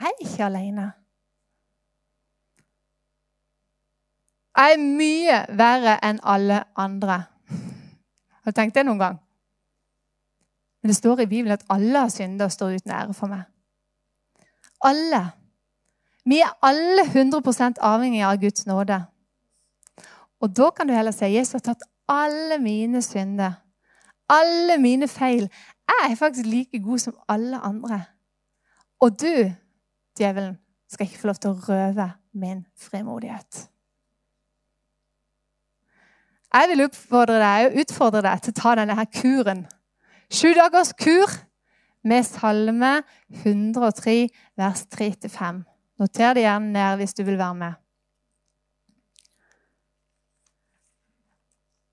Jeg 0.00 0.10
er 0.10 0.20
ikke 0.20 0.44
alene. 0.44 0.92
Jeg 4.56 4.72
er 4.72 4.78
mye 4.78 5.38
verre 5.58 5.98
enn 6.04 6.20
alle 6.22 6.64
andre. 6.76 7.24
Har 8.42 8.50
du 8.50 8.56
tenkt 8.56 8.74
det 8.74 8.86
noen 8.86 8.98
gang? 8.98 9.18
Men 10.82 10.88
det 10.88 10.96
står 10.96 11.20
i 11.20 11.26
Bibelen 11.26 11.52
at 11.52 11.64
alle 11.70 11.98
har 11.98 12.08
synder 12.08 12.44
og 12.44 12.52
står 12.52 12.74
uten 12.78 12.90
ære 12.90 13.14
for 13.14 13.26
meg. 13.26 13.42
Alle. 14.84 15.30
Vi 16.24 16.40
er 16.40 16.58
alle 16.62 17.04
100 17.06 17.78
avhengige 17.80 18.26
av 18.26 18.40
Guds 18.40 18.66
nåde. 18.66 19.04
Og 20.40 20.52
da 20.56 20.70
kan 20.70 20.88
du 20.88 20.94
heller 20.94 21.14
si 21.14 21.30
Jesus 21.34 21.58
har 21.58 21.64
tatt 21.70 21.86
alle 22.08 22.58
mine 22.62 23.02
synder, 23.02 23.58
alle 24.30 24.78
mine 24.80 25.08
feil. 25.08 25.48
Jeg 25.88 26.10
er 26.10 26.16
faktisk 26.16 26.46
like 26.46 26.82
god 26.82 26.98
som 26.98 27.16
alle 27.28 27.58
andre. 27.58 28.02
Og 29.00 29.20
du 29.20 29.52
Djevelen 30.18 30.58
skal 30.90 31.06
ikke 31.06 31.18
få 31.18 31.28
lov 31.30 31.38
til 31.38 31.50
å 31.52 31.60
røve 31.68 32.06
min 32.34 32.64
frimodighet. 32.76 33.68
Jeg 36.48 36.70
vil 36.70 36.86
utfordre 36.86 37.36
deg, 37.42 37.76
utfordre 37.82 38.22
deg 38.24 38.40
til 38.42 38.54
å 38.54 38.58
ta 38.58 38.72
denne 38.78 38.96
her 38.98 39.10
kuren. 39.12 39.66
Sju 40.32 40.50
dagers 40.56 40.94
kur 40.96 41.34
med 42.08 42.24
Salme 42.26 43.02
103, 43.44 44.16
vers 44.56 44.86
3-5. 44.96 45.60
Noter 46.00 46.34
det 46.34 46.46
gjerne 46.46 46.72
ned 46.72 47.02
hvis 47.02 47.14
du 47.18 47.22
vil 47.26 47.38
være 47.38 47.58
med. 47.58 47.78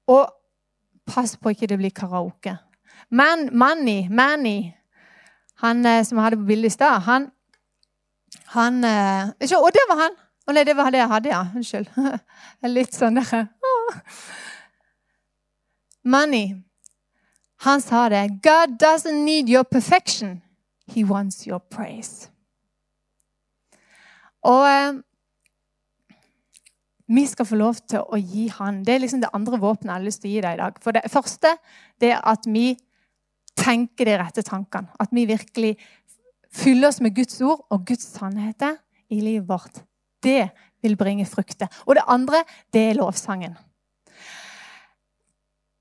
Og 0.08 0.28
pass 1.06 1.38
på 1.38 1.54
ikke 1.54 1.68
det 1.68 1.78
blir 1.78 1.94
karaoke. 1.96 2.58
Men 3.10 3.50
Manny, 3.54 4.08
Manny 4.10 4.72
han 5.62 5.84
som 5.84 6.04
som 6.04 6.18
hadde 6.18 6.38
på 6.38 6.44
bildet 6.44 6.66
i 6.66 6.74
stad, 6.74 7.00
han 7.02 7.32
han 8.46 8.84
eh, 8.84 9.28
ikke, 9.40 9.58
Og 9.58 9.72
det 9.74 9.86
var 9.90 10.02
han! 10.04 10.16
Å 10.46 10.54
nei, 10.54 10.64
det 10.64 10.76
var 10.78 10.92
det 10.94 11.00
jeg 11.02 11.10
hadde, 11.10 11.30
ja. 11.30 11.42
Unnskyld. 11.56 11.88
Litt 12.78 12.94
sånn 12.94 13.18
der 13.18 13.48
Manny, 16.04 16.62
Han 17.66 17.82
sa 17.82 18.10
det. 18.10 18.42
God 18.44 18.78
doesn't 18.78 19.24
need 19.26 19.50
your 19.50 19.64
perfection. 19.64 20.42
He 20.88 21.04
wants 21.04 21.48
your 21.48 21.60
praise. 21.60 22.30
Og 24.44 24.68
eh, 24.70 24.94
vi 27.06 27.26
skal 27.30 27.46
få 27.46 27.58
lov 27.60 27.78
til 27.86 28.02
å 28.02 28.18
gi 28.18 28.48
han. 28.56 28.82
Det 28.86 28.96
er 28.96 29.04
liksom 29.04 29.22
det 29.22 29.34
andre 29.38 29.60
våpenet 29.62 29.92
jeg 29.92 30.00
har 30.00 30.06
lyst 30.06 30.22
til 30.24 30.32
å 30.32 30.34
gi 30.34 30.44
deg 30.46 30.58
i 30.58 30.62
dag. 30.64 30.80
For 30.82 30.96
det 30.96 31.12
første 31.14 31.52
det 32.02 32.12
er 32.16 32.24
at 32.26 32.48
vi 32.50 32.72
tenker 33.56 34.10
de 34.10 34.18
rette 34.20 34.44
tankene. 34.46 34.90
At 35.00 35.14
vi 35.14 35.28
virkelig 35.30 35.76
fyller 36.56 36.90
oss 36.90 37.02
med 37.04 37.16
Guds 37.16 37.38
ord 37.46 37.66
og 37.70 37.86
Guds 37.88 38.08
sannheter 38.16 38.80
i 39.14 39.22
livet 39.22 39.48
vårt. 39.50 39.84
Det 40.24 40.50
vil 40.82 40.98
bringe 40.98 41.28
frukter. 41.30 41.70
Og 41.86 41.96
det 41.96 42.08
andre, 42.08 42.42
det 42.74 42.90
er 42.90 42.98
lovsangen. 42.98 43.56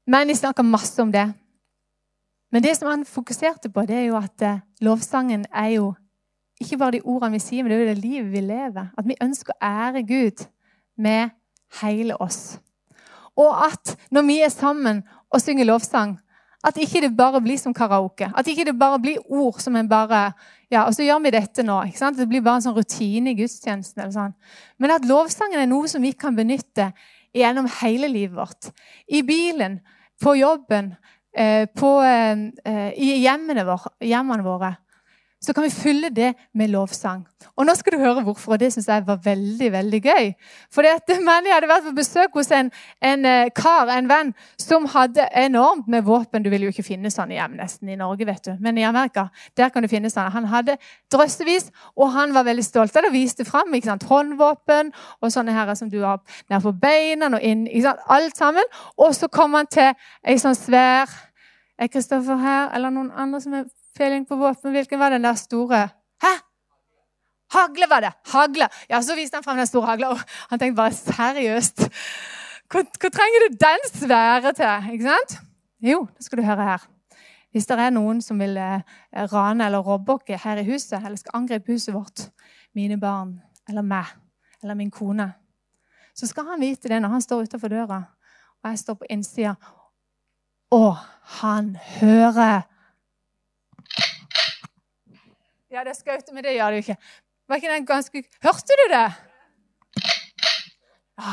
Men 0.07 0.29
de 0.29 0.37
snakker 0.37 0.67
masse 0.67 1.01
om 1.03 1.13
det. 1.13 1.31
Men 2.53 2.63
det 2.63 2.77
som 2.77 2.91
han 2.91 3.05
fokuserte 3.09 3.71
på, 3.73 3.83
det 3.89 3.97
er 3.97 4.09
jo 4.11 4.19
at 4.21 4.43
eh, 4.45 4.61
lovsangen 4.85 5.47
er 5.51 5.71
jo 5.79 5.95
ikke 6.61 6.79
bare 6.79 6.99
de 6.99 7.07
ordene 7.09 7.35
vi 7.35 7.43
sier, 7.43 7.65
men 7.65 7.73
det 7.73 7.79
er 7.79 7.83
jo 7.83 7.95
det 7.95 8.03
livet 8.05 8.29
vi 8.31 8.43
lever. 8.45 8.93
At 8.95 9.09
vi 9.09 9.17
ønsker 9.25 9.57
å 9.57 9.65
ære 9.67 10.05
Gud 10.07 10.45
med 10.97 11.31
hele 11.83 12.17
oss. 12.23 12.59
Og 13.37 13.51
at 13.67 13.97
når 14.15 14.27
vi 14.29 14.41
er 14.47 14.53
sammen 14.53 15.03
og 15.31 15.43
synger 15.43 15.67
lovsang, 15.67 16.19
at 16.65 16.79
ikke 16.81 17.03
det 17.05 17.17
bare 17.17 17.43
blir 17.45 17.59
som 17.61 17.75
karaoke. 17.77 18.31
At 18.37 18.47
ikke 18.49 18.65
det 18.65 18.79
bare 18.79 18.99
blir 19.03 19.21
ord 19.29 19.61
som 19.61 19.77
en 19.77 19.89
bare 19.89 20.33
Ja, 20.73 20.87
og 20.89 20.95
så 20.97 21.05
gjør 21.05 21.21
vi 21.23 21.31
dette 21.31 21.63
nå. 21.63 21.75
ikke 21.87 21.99
sant? 21.99 22.17
Det 22.19 22.27
blir 22.27 22.43
bare 22.43 22.59
en 22.59 22.65
sånn 22.65 22.75
rutine 22.75 23.31
i 23.31 23.37
gudstjenesten. 23.39 24.01
eller 24.01 24.13
sånn. 24.13 24.33
Men 24.79 24.91
at 24.91 25.05
lovsangen 25.05 25.61
er 25.61 25.69
noe 25.71 25.87
som 25.89 26.03
vi 26.03 26.13
kan 26.13 26.35
benytte 26.35 26.93
gjennom 27.35 27.69
hele 27.83 28.09
livet 28.09 28.35
vårt. 28.37 28.73
I 29.07 29.23
bilen, 29.23 29.81
på 30.23 30.35
jobben, 30.35 30.97
eh, 31.37 31.67
på, 31.67 32.01
eh, 32.03 32.91
i 32.97 33.23
hjemmene 33.23 33.65
våre, 33.65 33.93
hjemmene 34.01 34.43
våre 34.43 34.77
så 35.45 35.53
kan 35.53 35.65
vi 35.67 35.71
fylle 35.71 36.09
det 36.11 36.33
med 36.57 36.71
lovsang. 36.73 37.25
Og 37.57 37.67
nå 37.67 37.75
skal 37.77 37.95
du 37.95 38.01
høre 38.01 38.23
hvorfor, 38.25 38.55
og 38.55 38.61
det 38.61 38.71
syns 38.73 38.89
jeg 38.89 39.05
var 39.07 39.19
veldig 39.25 39.69
veldig 39.73 40.01
gøy. 40.03 40.31
For 40.73 40.83
jeg 40.87 41.01
hadde 41.07 41.69
vært 41.69 41.85
på 41.85 41.93
besøk 41.97 42.39
hos 42.39 42.51
en, 42.55 42.71
en, 43.05 43.27
eh, 43.29 43.51
kar, 43.55 43.91
en 43.93 44.09
venn, 44.09 44.33
som 44.59 44.89
hadde 44.91 45.27
enormt 45.37 45.89
med 45.91 46.07
våpen. 46.09 46.43
Du 46.43 46.51
vil 46.51 46.65
jo 46.67 46.73
ikke 46.73 46.87
finne 46.87 47.13
sånne 47.13 47.37
hjem 47.37 47.59
nesten 47.61 47.93
i 47.93 47.99
Norge, 48.01 48.27
vet 48.27 48.49
du. 48.49 48.55
Men 48.65 48.81
i 48.81 48.87
Amerika 48.89 49.29
der 49.57 49.69
kan 49.75 49.85
du 49.85 49.91
finne 49.93 50.11
sånne. 50.11 50.33
Han 50.35 50.49
hadde 50.51 50.79
drøssevis, 51.13 51.71
og 51.97 52.13
han 52.17 52.35
var 52.35 52.49
veldig 52.49 52.65
stolt 52.65 52.97
av 52.97 53.05
det 53.05 53.13
og 53.13 53.19
viste 53.19 53.45
fram 53.49 53.75
ikke 53.77 53.93
sant? 53.93 54.09
håndvåpen 54.09 54.93
og 55.21 55.33
sånne 55.33 55.53
her 55.55 55.75
som 55.79 55.93
du 55.93 56.01
har 56.03 56.23
nær 56.51 56.65
på 56.65 56.73
beina 56.81 57.29
og 57.29 57.45
inn. 57.45 57.69
Ikke 57.69 57.91
sant? 57.91 58.05
Alt 58.09 58.41
sammen. 58.41 58.75
Og 58.97 59.15
så 59.15 59.29
kom 59.29 59.55
han 59.59 59.69
til 59.71 59.93
ei 60.25 60.41
sånn 60.41 60.57
svær 60.59 61.11
Er 61.75 61.89
Kristoffer 61.91 62.39
her, 62.39 62.69
eller 62.71 62.93
noen 62.95 63.09
andre 63.19 63.41
som 63.43 63.55
er 63.59 63.65
Feeling 63.97 64.27
på 64.27 64.37
våpen. 64.37 64.71
Hvilken 64.75 64.99
var 64.99 65.11
den 65.11 65.25
der 65.25 65.35
store? 65.35 65.89
Hæ? 66.23 66.35
Hagle 67.55 67.87
var 67.91 68.01
det! 68.01 68.13
Hagle. 68.33 68.69
Ja, 68.91 69.03
Så 69.03 69.15
viste 69.15 69.37
han 69.37 69.45
frem 69.45 69.57
den 69.57 69.67
store 69.67 69.87
hagla, 69.87 70.09
og 70.09 70.19
han 70.51 70.59
tenkte 70.59 70.77
bare 70.77 70.93
seriøst 70.93 71.89
hva, 72.73 72.83
trenger 72.83 73.45
du 73.45 73.57
den 73.61 73.85
svære 73.93 74.53
til? 74.57 74.93
Ikke 74.93 75.05
sant? 75.05 75.37
Jo, 75.83 76.07
det 76.17 76.25
skal 76.25 76.39
du 76.39 76.45
høre 76.45 76.65
her. 76.65 76.87
Hvis 77.53 77.69
det 77.71 77.79
er 77.79 77.93
noen 77.95 78.23
som 78.25 78.41
vil 78.41 78.57
eh, 78.59 78.81
rane 79.31 79.67
eller 79.69 79.87
oss 79.87 80.43
her 80.43 80.59
i 80.59 80.65
huset, 80.67 80.99
eller 80.99 81.17
skal 81.17 81.37
angripe 81.39 81.73
huset 81.73 81.95
vårt, 81.95 82.31
mine 82.75 82.99
barn 82.99 83.41
eller 83.69 83.83
meg 83.83 84.11
eller 84.63 84.75
min 84.75 84.91
kone, 84.91 85.29
så 86.15 86.27
skal 86.27 86.49
han 86.49 86.61
vite 86.61 86.89
det 86.89 87.03
når 87.03 87.09
han 87.09 87.23
står 87.23 87.43
utenfor 87.47 87.69
døra, 87.69 88.03
og 88.63 88.71
jeg 88.71 88.79
står 88.79 88.95
på 88.95 89.07
innsida. 89.11 89.55
Og 90.71 90.97
han 91.41 91.77
hører 92.01 92.65
Ja, 95.75 95.83
det 95.85 95.97
skautet, 95.97 96.31
men 96.35 96.45
det 96.45 96.53
gjør 96.55 96.71
det 96.71 96.77
jo 96.77 96.83
ikke. 96.85 96.97
Var 97.49 97.57
ikke 97.57 97.73
den 97.73 97.87
ganske 97.87 98.23
Hørte 98.43 98.77
du 98.79 98.85
det? 98.93 99.07
Ja. 101.19 101.33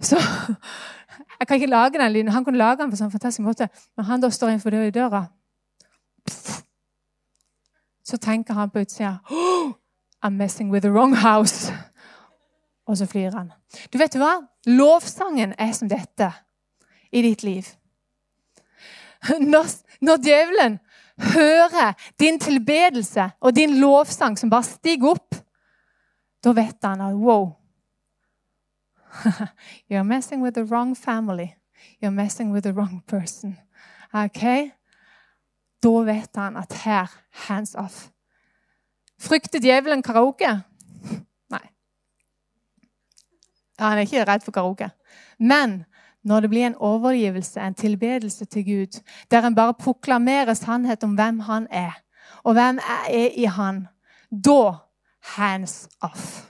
Så 0.00 0.16
Jeg 1.40 1.48
kan 1.48 1.54
ikke 1.54 1.66
lage 1.66 1.98
den 1.98 2.12
lyden. 2.12 2.28
Han 2.28 2.44
kunne 2.44 2.58
lage 2.58 2.82
den 2.82 2.90
på 2.90 2.96
sånn 2.96 3.12
fantastisk 3.12 3.44
måte. 3.44 3.68
Når 3.96 4.04
han 4.04 4.20
da 4.20 4.30
står 4.30 4.48
innenfor 4.48 4.76
døra, 4.92 5.26
så 8.04 8.16
tenker 8.16 8.54
han 8.54 8.70
på 8.70 8.80
utsida 8.80 9.18
oh, 9.30 9.72
I'm 10.24 10.36
messing 10.36 10.70
with 10.70 10.82
the 10.82 10.92
wrong 10.92 11.16
house. 11.16 11.72
Og 12.86 12.96
så 12.96 13.06
flyr 13.06 13.30
han. 13.36 13.52
Du 13.92 13.98
vet 13.98 14.16
hva? 14.16 14.40
Lovsangen 14.66 15.54
er 15.58 15.72
som 15.72 15.88
dette 15.88 16.32
i 17.12 17.22
ditt 17.22 17.42
liv. 17.42 17.66
Når, 19.52 19.66
når 20.00 20.24
djevelen 20.24 20.78
hører 21.20 21.92
din 22.20 22.40
tilbedelse 22.40 23.30
og 23.40 23.56
din 23.56 23.78
lovsang 23.80 24.38
som 24.38 24.50
bare 24.50 24.66
stiger 24.66 25.14
opp, 25.14 25.34
da 26.44 26.52
vet 26.56 26.84
han 26.84 27.00
at 27.00 27.14
wow 27.14 27.60
You're 29.90 30.04
messing 30.04 30.42
with 30.42 30.54
the 30.54 30.64
wrong 30.64 30.94
family. 30.94 31.56
You're 32.00 32.14
messing 32.14 32.52
with 32.52 32.62
the 32.62 32.72
wrong 32.72 33.02
person. 33.06 33.58
Ok? 34.12 34.70
Da 35.82 36.02
vet 36.04 36.36
han 36.36 36.56
at 36.56 36.72
her 36.84 37.10
hands 37.30 37.74
off. 37.74 38.10
Frykter 39.18 39.60
djevelen 39.60 40.02
karaoke? 40.02 40.62
Nei. 41.54 41.66
Han 43.78 43.98
er 43.98 44.06
ikke 44.06 44.24
redd 44.24 44.44
for 44.44 44.52
karaoke. 44.52 44.90
Men 45.38 45.84
når 46.24 46.40
det 46.40 46.50
blir 46.50 46.66
en 46.66 46.76
overgivelse, 46.76 47.60
en 47.60 47.74
tilbedelse 47.74 48.44
til 48.44 48.64
Gud, 48.64 49.00
der 49.30 49.46
en 49.46 49.54
bare 49.54 49.74
proklamerer 49.74 50.54
sannhet 50.54 51.04
om 51.04 51.14
hvem 51.14 51.40
han 51.40 51.66
er, 51.70 51.96
og 52.42 52.52
hvem 52.52 52.78
jeg 52.78 53.24
er 53.24 53.34
i 53.36 53.44
han, 53.44 53.86
da 54.30 54.74
hands 55.36 55.88
off. 56.00 56.46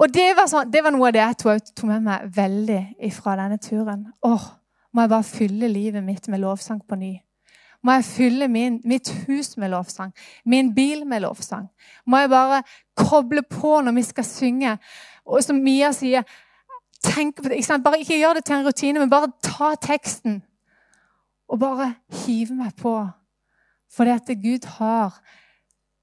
Og 0.00 0.08
det 0.14 0.30
var, 0.36 0.48
sånn, 0.48 0.70
det 0.72 0.80
var, 0.80 0.94
noe 0.94 1.10
av 1.10 1.12
det 1.12 1.20
jeg 1.20 1.38
tok, 1.42 1.82
med 1.84 2.06
meg 2.06 2.28
veldig 2.32 3.10
fra 3.12 3.34
denne 3.36 3.58
turen. 3.60 4.06
Åh, 4.24 4.46
må 4.92 5.04
jeg 5.04 5.12
bare 5.12 5.28
fylle 5.28 5.68
livet 5.68 6.04
mitt 6.04 6.28
med 6.32 6.40
lovsang 6.40 6.80
på 6.88 6.96
ny? 6.96 7.18
Må 7.84 7.96
jeg 7.96 8.06
fylle 8.08 8.48
min, 8.52 8.78
mitt 8.84 9.08
hus 9.26 9.54
med 9.60 9.72
lovsang? 9.72 10.12
Min 10.44 10.72
bil 10.76 11.06
med 11.08 11.22
lovsang? 11.24 11.68
Må 12.06 12.20
jeg 12.20 12.32
bare 12.32 12.62
koble 12.96 13.44
på 13.44 13.78
når 13.84 13.96
vi 13.96 14.04
skal 14.08 14.26
synge? 14.28 14.74
Og 15.24 15.44
som 15.44 15.60
Mia 15.60 15.92
sier, 15.96 16.24
tenk 17.04 17.36
på 17.36 17.48
det. 17.48 17.60
Ikke 17.60 17.78
bare 17.84 17.98
ikke 17.98 18.18
gjør 18.18 18.38
det 18.38 18.44
til 18.44 18.56
en 18.56 18.66
rutine, 18.66 18.98
men 18.98 19.10
bare 19.10 19.32
ta 19.42 19.74
teksten. 19.80 20.42
Og 21.48 21.58
bare 21.58 21.94
hive 22.24 22.54
meg 22.54 22.74
på. 22.78 22.94
For 23.90 24.06
det 24.06 24.20
at 24.20 24.36
Gud 24.42 24.66
har 24.78 25.20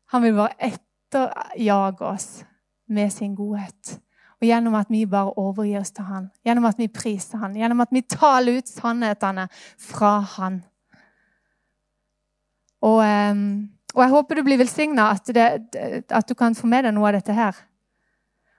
Han 0.07 0.23
vil 0.23 0.33
bare 0.33 0.55
etterjage 0.63 2.01
oss 2.01 2.45
med 2.87 3.09
sin 3.11 3.35
godhet. 3.35 3.99
Og 4.41 4.47
gjennom 4.47 4.75
at 4.75 4.87
vi 4.89 5.05
bare 5.05 5.33
overgir 5.37 5.79
oss 5.79 5.91
til 5.91 6.03
Han, 6.07 6.29
gjennom 6.45 6.65
at 6.69 6.77
vi 6.77 6.87
priser 6.87 7.37
Han, 7.37 7.55
gjennom 7.57 7.81
at 7.81 7.91
vi 7.91 8.01
taler 8.01 8.61
ut 8.61 8.69
sannhetene 8.69 9.47
fra 9.79 10.19
Han. 10.37 10.61
Og, 12.81 13.01
ehm, 13.03 13.69
og 13.95 14.03
jeg 14.03 14.13
håper 14.13 14.35
du 14.35 14.43
blir 14.45 14.61
velsigna, 14.61 15.09
at, 15.11 15.29
at, 16.11 16.29
du 16.29 16.33
kan 16.37 16.55
få 16.55 16.67
med 16.69 16.85
deg 16.85 16.93
noe 16.93 17.09
av 17.09 17.17
dette 17.17 17.33
her. 17.33 17.57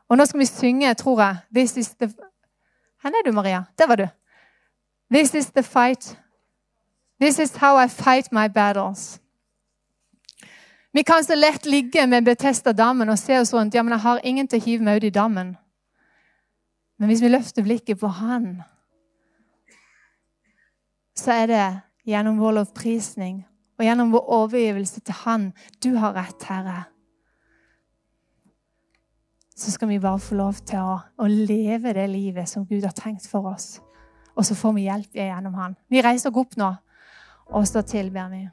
Og 0.08 0.16
nå 0.16 0.24
skal 0.24 0.40
vi 0.40 0.46
synge, 0.46 0.94
tror 0.94 1.20
jeg 1.20 1.36
This 1.54 1.76
is 1.76 1.88
the 1.88 2.08
Hvor 3.00 3.10
er 3.10 3.22
du, 3.26 3.32
Maria? 3.32 3.64
Der 3.78 3.86
var 3.86 3.96
du. 3.96 4.08
This 5.14 5.34
is 5.34 5.46
the 5.46 5.62
fight. 5.62 6.18
This 7.20 7.38
is 7.38 7.56
how 7.56 7.84
I 7.84 7.88
fight 7.88 8.32
my 8.32 8.48
battles. 8.48 9.20
Vi 10.92 11.02
kan 11.02 11.24
så 11.24 11.34
lett 11.34 11.66
ligge 11.66 12.06
med 12.06 12.24
Betesta-dammen 12.24 13.08
og 13.08 13.18
se 13.18 13.38
oss 13.40 13.54
rundt. 13.54 13.74
Ja, 13.74 13.82
men 13.82 13.92
jeg 13.92 14.00
har 14.00 14.20
ingen 14.24 14.48
til 14.48 14.58
å 14.58 14.64
hive 14.64 14.84
meg 14.84 14.96
ut 14.96 15.04
i 15.04 15.10
dammen. 15.10 15.56
Men 16.98 17.10
hvis 17.10 17.22
vi 17.22 17.30
løfter 17.30 17.62
blikket 17.62 18.00
på 18.00 18.08
Han, 18.08 18.62
så 21.14 21.32
er 21.32 21.46
det 21.46 21.66
gjennom 22.08 22.38
vår 22.38 22.56
lovprisning 22.60 23.44
og 23.78 23.84
gjennom 23.84 24.12
vår 24.12 24.30
overgivelse 24.40 25.00
til 25.00 25.14
Han 25.24 25.52
Du 25.84 25.94
har 25.96 26.16
rett, 26.16 26.42
Herre. 26.42 26.84
Så 29.58 29.72
skal 29.74 29.90
vi 29.90 29.98
bare 29.98 30.20
få 30.22 30.36
lov 30.38 30.60
til 30.66 30.78
å, 30.78 30.98
å 31.18 31.26
leve 31.26 31.90
det 31.96 32.06
livet 32.10 32.46
som 32.46 32.66
Gud 32.66 32.84
har 32.86 32.94
tenkt 32.94 33.26
for 33.26 33.50
oss. 33.50 33.80
Og 34.38 34.46
så 34.46 34.54
får 34.54 34.76
vi 34.76 34.84
hjelp 34.86 35.18
gjennom 35.18 35.56
Han. 35.58 35.74
Vi 35.90 36.02
reiser 36.04 36.36
opp 36.38 36.54
nå, 36.60 36.68
og 37.50 37.66
så 37.66 37.82
tilber 37.82 38.30
vi. 38.30 38.44